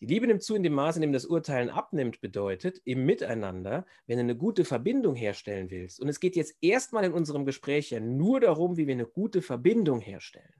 [0.00, 3.84] Die Liebe nimmt zu in dem Maße, in dem das Urteilen abnimmt, bedeutet im Miteinander,
[4.06, 6.00] wenn du eine gute Verbindung herstellen willst.
[6.00, 9.42] Und es geht jetzt erstmal in unserem Gespräch ja nur darum, wie wir eine gute
[9.42, 10.54] Verbindung herstellen.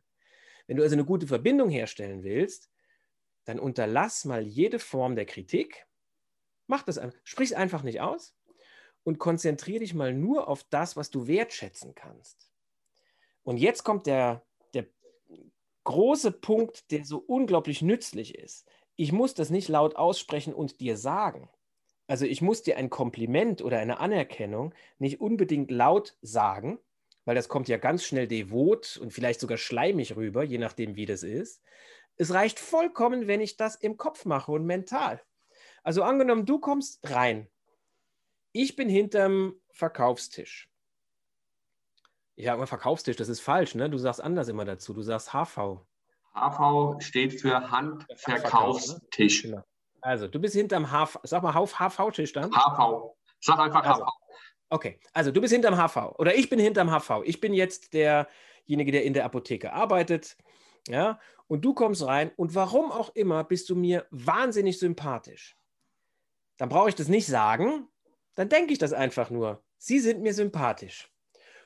[0.69, 2.71] Wenn du also eine gute Verbindung herstellen willst,
[3.45, 5.87] dann unterlass mal jede Form der Kritik.
[6.67, 7.19] Mach das einfach.
[7.25, 8.37] Sprich es einfach nicht aus
[9.03, 12.53] und konzentriere dich mal nur auf das, was du wertschätzen kannst.
[13.43, 14.45] Und jetzt kommt der,
[14.75, 14.87] der
[15.85, 18.69] große Punkt, der so unglaublich nützlich ist.
[18.97, 21.49] Ich muss das nicht laut aussprechen und dir sagen.
[22.07, 26.79] Also ich muss dir ein Kompliment oder eine Anerkennung nicht unbedingt laut sagen,
[27.29, 31.05] weil das kommt ja ganz schnell devot und vielleicht sogar schleimig rüber, je nachdem, wie
[31.05, 31.63] das ist.
[32.17, 35.21] Es reicht vollkommen, wenn ich das im Kopf mache und mental.
[35.83, 37.51] Also angenommen, du kommst rein.
[38.53, 40.71] Ich bin hinterm Verkaufstisch.
[42.35, 43.91] Ich sage mal Verkaufstisch, das ist falsch, ne?
[43.91, 44.95] Du sagst anders immer dazu.
[44.95, 45.85] Du sagst HV.
[46.33, 49.43] HV steht für Handverkaufstisch.
[49.43, 49.63] Genau.
[50.01, 52.51] Also, du bist hinterm HV, sag mal HV-Tisch dann.
[52.51, 53.19] HV.
[53.41, 54.11] Sag einfach also, HV.
[54.71, 57.23] Okay, also du bist hinterm HV oder ich bin hinterm HV.
[57.25, 60.37] Ich bin jetzt derjenige, der in der Apotheke arbeitet.
[60.89, 65.57] Ja, und du kommst rein und warum auch immer bist du mir wahnsinnig sympathisch.
[66.59, 67.89] Dann brauche ich das nicht sagen,
[68.35, 69.63] dann denke ich das einfach nur.
[69.79, 71.11] Sie sind mir sympathisch.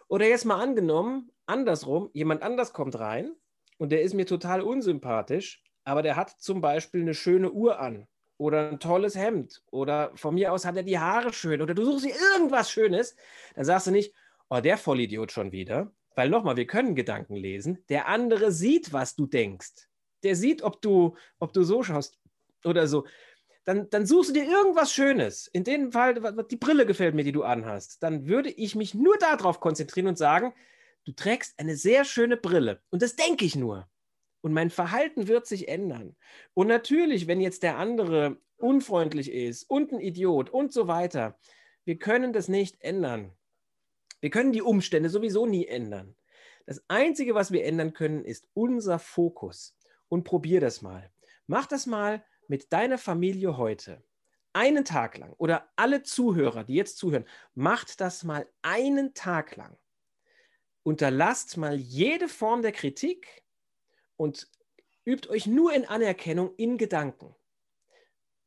[0.08, 3.34] Oder jetzt mal angenommen, andersrum, jemand anders kommt rein
[3.78, 8.06] und der ist mir total unsympathisch, aber der hat zum Beispiel eine schöne Uhr an
[8.42, 11.84] oder ein tolles Hemd oder von mir aus hat er die Haare schön oder du
[11.84, 13.14] suchst dir irgendwas Schönes,
[13.54, 14.14] dann sagst du nicht,
[14.50, 15.92] oh, der Vollidiot schon wieder.
[16.14, 17.84] Weil nochmal, wir können Gedanken lesen.
[17.88, 19.88] Der andere sieht, was du denkst.
[20.24, 22.18] der sieht, ob du, ob du so schaust
[22.64, 23.06] oder so.
[23.64, 25.46] Dann, dann suchst du dir irgendwas Schönes.
[25.46, 26.14] In dem Fall,
[26.50, 28.02] die Brille gefällt mir, die du anhast.
[28.02, 30.52] Dann würde ich mich nur darauf konzentrieren und sagen,
[31.04, 32.82] du trägst eine sehr schöne Brille.
[32.90, 33.88] Und das denke ich nur.
[34.42, 36.16] Und mein Verhalten wird sich ändern.
[36.52, 41.38] Und natürlich, wenn jetzt der andere unfreundlich ist und ein Idiot und so weiter,
[41.84, 43.32] wir können das nicht ändern.
[44.20, 46.14] Wir können die Umstände sowieso nie ändern.
[46.66, 49.76] Das Einzige, was wir ändern können, ist unser Fokus.
[50.08, 51.10] Und probier das mal.
[51.46, 54.02] Mach das mal mit deiner Familie heute.
[54.52, 55.32] Einen Tag lang.
[55.38, 57.24] Oder alle Zuhörer, die jetzt zuhören,
[57.54, 59.76] macht das mal einen Tag lang.
[60.82, 63.42] Unterlasst mal jede Form der Kritik
[64.22, 64.48] und
[65.04, 67.34] übt euch nur in Anerkennung in Gedanken.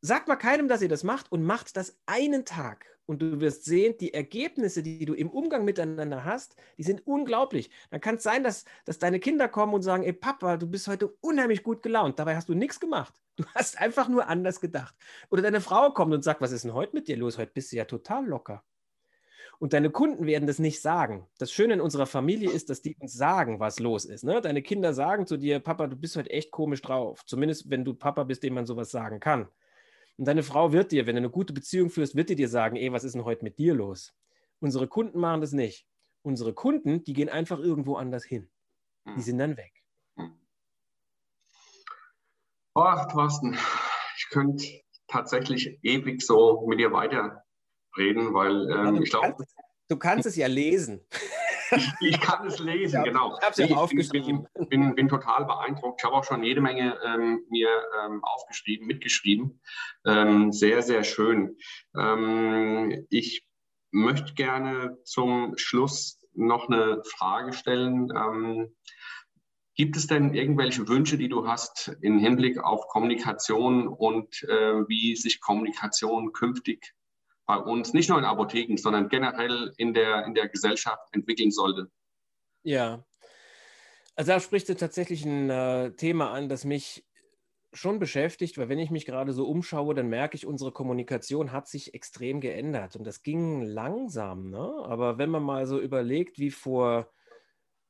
[0.01, 2.85] Sagt mal keinem, dass ihr das macht und macht das einen Tag.
[3.07, 7.69] Und du wirst sehen, die Ergebnisse, die du im Umgang miteinander hast, die sind unglaublich.
[7.91, 10.87] Dann kann es sein, dass, dass deine Kinder kommen und sagen, ey Papa, du bist
[10.87, 12.17] heute unheimlich gut gelaunt.
[12.17, 13.13] Dabei hast du nichts gemacht.
[13.35, 14.95] Du hast einfach nur anders gedacht.
[15.29, 17.37] Oder deine Frau kommt und sagt, was ist denn heute mit dir los?
[17.37, 18.63] Heute bist du ja total locker.
[19.59, 21.27] Und deine Kunden werden das nicht sagen.
[21.37, 24.23] Das Schöne in unserer Familie ist, dass die uns sagen, was los ist.
[24.23, 24.41] Ne?
[24.41, 27.23] Deine Kinder sagen zu dir, Papa, du bist heute echt komisch drauf.
[27.25, 29.47] Zumindest, wenn du Papa bist, dem man sowas sagen kann.
[30.17, 32.75] Und deine Frau wird dir, wenn du eine gute Beziehung führst, wird die dir sagen,
[32.75, 34.13] ey, was ist denn heute mit dir los?
[34.59, 35.87] Unsere Kunden machen das nicht.
[36.21, 38.49] Unsere Kunden, die gehen einfach irgendwo anders hin.
[39.05, 39.21] Die hm.
[39.21, 39.73] sind dann weg.
[42.73, 43.57] Boah, Thorsten,
[44.17, 44.65] ich könnte
[45.07, 46.89] tatsächlich ewig so mit dir
[47.95, 49.35] weiterreden, weil ähm, ich glaube.
[49.87, 51.01] Du kannst es ja lesen.
[51.71, 53.37] Ich, ich, kann es lesen, ich genau.
[53.39, 54.47] Ich habe es aufgeschrieben.
[54.53, 55.99] Bin, bin, bin, total beeindruckt.
[55.99, 57.69] Ich habe auch schon jede Menge ähm, mir
[58.03, 59.61] ähm, aufgeschrieben, mitgeschrieben.
[60.05, 61.57] Ähm, sehr, sehr schön.
[61.97, 63.47] Ähm, ich
[63.91, 68.09] möchte gerne zum Schluss noch eine Frage stellen.
[68.15, 68.75] Ähm,
[69.75, 75.15] gibt es denn irgendwelche Wünsche, die du hast im Hinblick auf Kommunikation und äh, wie
[75.15, 76.93] sich Kommunikation künftig
[77.45, 81.91] bei uns, nicht nur in Apotheken, sondern generell in der, in der Gesellschaft entwickeln sollte.
[82.63, 83.05] Ja,
[84.15, 87.05] also da sprichst du tatsächlich ein äh, Thema an, das mich
[87.73, 91.67] schon beschäftigt, weil wenn ich mich gerade so umschaue, dann merke ich, unsere Kommunikation hat
[91.67, 94.73] sich extrem geändert und das ging langsam, ne?
[94.85, 97.11] aber wenn man mal so überlegt, wie vor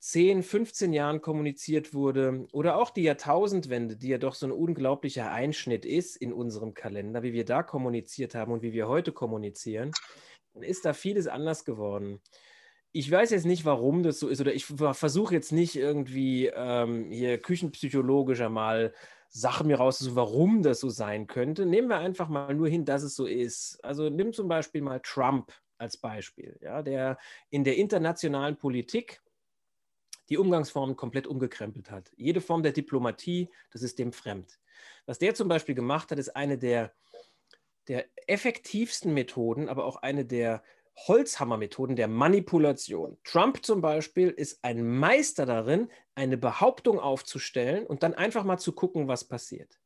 [0.05, 5.31] 10, 15 Jahren kommuniziert wurde oder auch die Jahrtausendwende, die ja doch so ein unglaublicher
[5.31, 9.93] Einschnitt ist in unserem Kalender, wie wir da kommuniziert haben und wie wir heute kommunizieren,
[10.53, 12.21] dann ist da vieles anders geworden.
[12.91, 17.09] Ich weiß jetzt nicht, warum das so ist oder ich versuche jetzt nicht irgendwie ähm,
[17.09, 18.93] hier küchenpsychologischer mal
[19.29, 21.65] Sachen mir rauszusuchen, warum das so sein könnte.
[21.65, 23.83] Nehmen wir einfach mal nur hin, dass es so ist.
[23.83, 27.17] Also nimm zum Beispiel mal Trump als Beispiel, ja, der
[27.49, 29.23] in der internationalen Politik
[30.29, 32.11] die Umgangsformen komplett umgekrempelt hat.
[32.15, 34.59] Jede Form der Diplomatie, das ist dem fremd.
[35.05, 36.93] Was der zum Beispiel gemacht hat, ist eine der,
[37.87, 40.63] der effektivsten Methoden, aber auch eine der
[41.07, 43.17] Holzhammermethoden der Manipulation.
[43.23, 48.71] Trump zum Beispiel ist ein Meister darin, eine Behauptung aufzustellen und dann einfach mal zu
[48.71, 49.79] gucken, was passiert.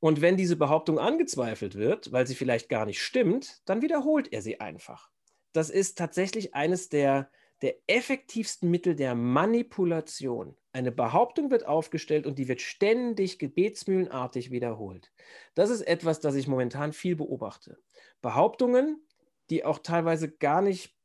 [0.00, 4.42] Und wenn diese Behauptung angezweifelt wird, weil sie vielleicht gar nicht stimmt, dann wiederholt er
[4.42, 5.10] sie einfach.
[5.52, 7.30] Das ist tatsächlich eines der
[7.62, 10.56] der effektivsten Mittel der Manipulation.
[10.72, 15.12] Eine Behauptung wird aufgestellt und die wird ständig gebetsmühlenartig wiederholt.
[15.54, 17.78] Das ist etwas, das ich momentan viel beobachte.
[18.22, 19.04] Behauptungen,
[19.50, 20.96] die auch teilweise gar nicht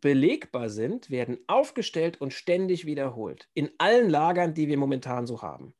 [0.00, 3.48] belegbar sind, werden aufgestellt und ständig wiederholt.
[3.54, 5.74] In allen Lagern, die wir momentan so haben.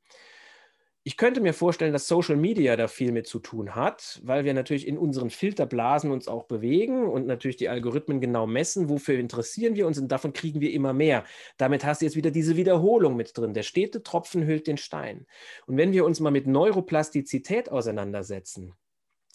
[1.06, 4.54] Ich könnte mir vorstellen, dass Social Media da viel mit zu tun hat, weil wir
[4.54, 9.74] natürlich in unseren Filterblasen uns auch bewegen und natürlich die Algorithmen genau messen, wofür interessieren
[9.74, 11.24] wir uns und davon kriegen wir immer mehr.
[11.58, 13.52] Damit hast du jetzt wieder diese Wiederholung mit drin.
[13.52, 15.26] Der stete Tropfen hüllt den Stein.
[15.66, 18.72] Und wenn wir uns mal mit Neuroplastizität auseinandersetzen,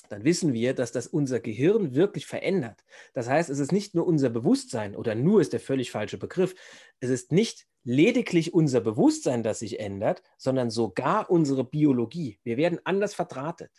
[0.09, 2.83] dann wissen wir, dass das unser Gehirn wirklich verändert.
[3.13, 6.55] Das heißt, es ist nicht nur unser Bewusstsein oder nur ist der völlig falsche Begriff.
[6.99, 12.39] Es ist nicht lediglich unser Bewusstsein, das sich ändert, sondern sogar unsere Biologie.
[12.43, 13.71] Wir werden anders verdrahtet.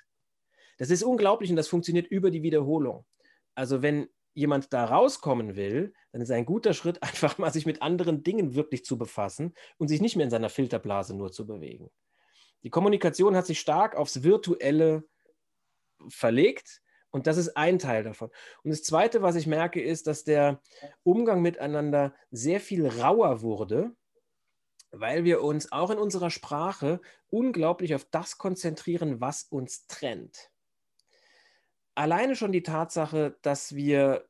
[0.78, 3.06] Das ist unglaublich und das funktioniert über die Wiederholung.
[3.54, 7.82] Also wenn jemand da rauskommen will, dann ist ein guter Schritt einfach mal sich mit
[7.82, 11.88] anderen Dingen wirklich zu befassen und sich nicht mehr in seiner Filterblase nur zu bewegen.
[12.64, 15.04] Die Kommunikation hat sich stark aufs Virtuelle
[16.08, 16.82] verlegt.
[17.12, 18.30] Und das ist ein Teil davon.
[18.64, 20.60] Und das Zweite, was ich merke, ist, dass der
[21.02, 23.94] Umgang miteinander sehr viel rauer wurde,
[24.90, 30.50] weil wir uns auch in unserer Sprache unglaublich auf das konzentrieren, was uns trennt.
[31.94, 34.28] Alleine schon die Tatsache, dass wir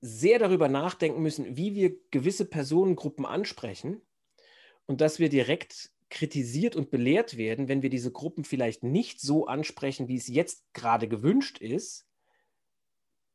[0.00, 4.02] sehr darüber nachdenken müssen, wie wir gewisse Personengruppen ansprechen
[4.86, 9.46] und dass wir direkt kritisiert und belehrt werden, wenn wir diese Gruppen vielleicht nicht so
[9.46, 12.06] ansprechen, wie es jetzt gerade gewünscht ist,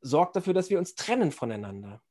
[0.01, 2.01] sorgt dafür, dass wir uns trennen voneinander.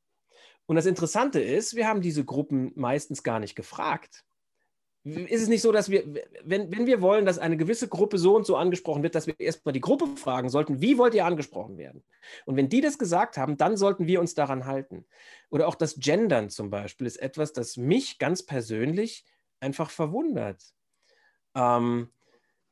[0.69, 4.25] Und das Interessante ist, wir haben diese Gruppen meistens gar nicht gefragt.
[5.03, 6.05] Ist es nicht so, dass wir,
[6.45, 9.41] wenn, wenn wir wollen, dass eine gewisse Gruppe so und so angesprochen wird, dass wir
[9.41, 12.05] erstmal die Gruppe fragen sollten, wie wollt ihr angesprochen werden?
[12.45, 15.07] Und wenn die das gesagt haben, dann sollten wir uns daran halten.
[15.49, 19.25] Oder auch das Gendern zum Beispiel ist etwas, das mich ganz persönlich
[19.61, 20.63] einfach verwundert.
[21.55, 22.11] Ähm,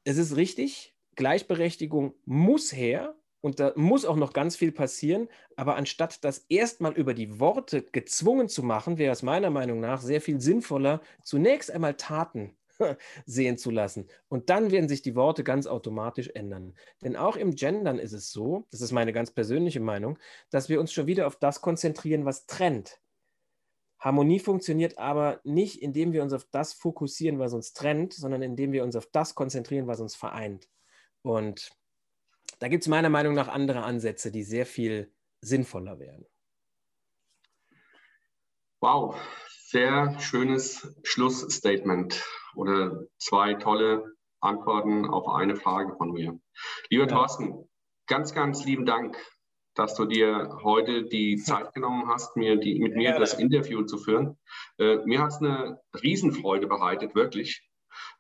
[0.05, 5.29] es ist richtig, Gleichberechtigung muss her, und da muss auch noch ganz viel passieren.
[5.57, 10.01] Aber anstatt das erstmal über die Worte gezwungen zu machen, wäre es meiner Meinung nach
[10.01, 12.57] sehr viel sinnvoller, zunächst einmal Taten
[13.27, 14.09] sehen zu lassen.
[14.29, 16.75] Und dann werden sich die Worte ganz automatisch ändern.
[17.03, 20.19] Denn auch im Gendern ist es so, das ist meine ganz persönliche Meinung,
[20.51, 23.01] dass wir uns schon wieder auf das konzentrieren, was trennt.
[23.99, 28.73] Harmonie funktioniert aber nicht, indem wir uns auf das fokussieren, was uns trennt, sondern indem
[28.73, 30.69] wir uns auf das konzentrieren, was uns vereint.
[31.23, 31.71] Und
[32.59, 36.27] da gibt es meiner Meinung nach andere Ansätze, die sehr viel sinnvoller wären.
[38.81, 39.17] Wow,
[39.69, 46.39] sehr schönes Schlussstatement oder zwei tolle Antworten auf eine Frage von mir.
[46.91, 47.09] Lieber ja.
[47.09, 47.69] Thorsten,
[48.07, 49.17] ganz, ganz lieben Dank,
[49.75, 53.19] dass du dir heute die Zeit genommen hast, mir die, mit mir ja.
[53.19, 54.39] das Interview zu führen.
[54.79, 57.69] Äh, mir hat es eine Riesenfreude bereitet, wirklich,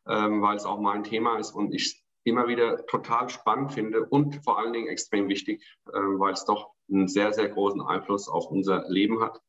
[0.07, 4.45] ähm, weil es auch mein Thema ist und ich immer wieder total spannend finde und
[4.45, 8.47] vor allen Dingen extrem wichtig, äh, weil es doch einen sehr, sehr großen Einfluss auf
[8.51, 9.41] unser Leben hat.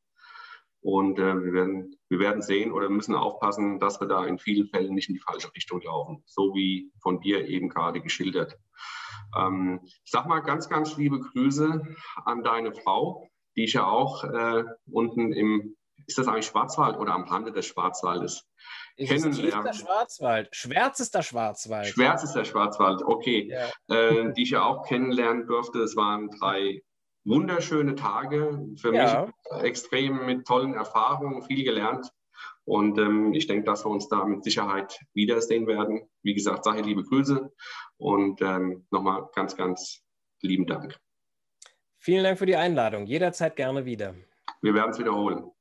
[0.82, 4.67] Und äh, wir, werden, wir werden sehen oder müssen aufpassen, dass wir da in vielen
[4.67, 8.57] Fällen nicht in die falsche Richtung laufen, so wie von dir eben gerade geschildert.
[9.36, 11.82] Ähm, ich sag mal ganz, ganz liebe Grüße
[12.25, 15.75] an deine Frau, die ich ja auch äh, unten im,
[16.05, 18.47] ist das eigentlich Schwarzwald oder am Rande des Schwarzwaldes
[18.97, 19.73] kennenlernen.
[19.73, 20.49] Schwarzwald.
[20.51, 21.87] Schwärzester Schwarzwald.
[21.87, 23.51] Schwärzester Schwarzwald, okay.
[23.51, 23.95] Ja.
[23.95, 25.79] Äh, die ich ja auch kennenlernen durfte.
[25.79, 26.81] Es waren drei
[27.23, 28.65] wunderschöne Tage.
[28.79, 29.25] Für ja.
[29.25, 32.09] mich extrem mit tollen Erfahrungen, viel gelernt.
[32.65, 36.09] Und ähm, ich denke, dass wir uns da mit Sicherheit wiedersehen werden.
[36.21, 37.49] Wie gesagt, sage liebe Grüße
[37.97, 40.03] und ähm, nochmal ganz, ganz
[40.41, 40.97] lieben Dank.
[41.99, 43.05] Vielen Dank für die Einladung.
[43.05, 44.15] Jederzeit gerne wieder.
[44.61, 45.51] Wir werden es wiederholen.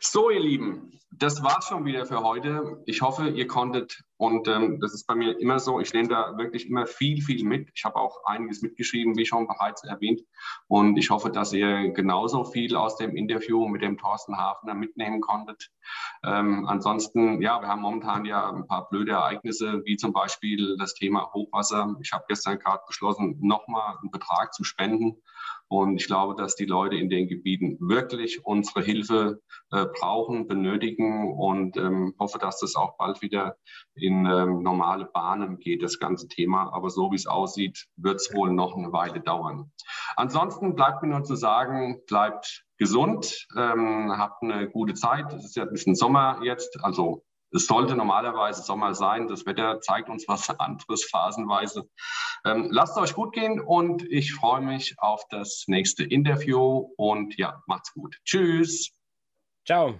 [0.00, 2.82] So, ihr Lieben, das war's schon wieder für heute.
[2.86, 6.38] Ich hoffe, ihr konntet, und ähm, das ist bei mir immer so, ich nehme da
[6.38, 7.70] wirklich immer viel, viel mit.
[7.74, 10.22] Ich habe auch einiges mitgeschrieben, wie schon bereits erwähnt.
[10.68, 15.20] Und ich hoffe, dass ihr genauso viel aus dem Interview mit dem Thorsten Hafner mitnehmen
[15.20, 15.70] konntet.
[16.24, 20.94] Ähm, ansonsten, ja, wir haben momentan ja ein paar blöde Ereignisse, wie zum Beispiel das
[20.94, 21.96] Thema Hochwasser.
[22.00, 25.22] Ich habe gestern gerade beschlossen, nochmal einen Betrag zu spenden.
[25.68, 29.40] Und ich glaube, dass die Leute in den Gebieten wirklich unsere Hilfe
[29.70, 33.56] äh, brauchen, benötigen und ähm, hoffe, dass das auch bald wieder
[33.94, 36.72] in ähm, normale Bahnen geht, das ganze Thema.
[36.72, 39.70] Aber so wie es aussieht, wird es wohl noch eine Weile dauern.
[40.16, 45.32] Ansonsten bleibt mir nur zu sagen, bleibt gesund, ähm, habt eine gute Zeit.
[45.34, 49.28] Es ist ja ein bisschen Sommer jetzt, also es sollte normalerweise Sommer sein.
[49.28, 51.88] Das Wetter zeigt uns was anderes phasenweise.
[52.44, 57.62] Ähm, lasst euch gut gehen und ich freue mich auf das nächste Interview und ja,
[57.66, 58.18] macht's gut.
[58.24, 58.90] Tschüss.
[59.64, 59.98] Ciao.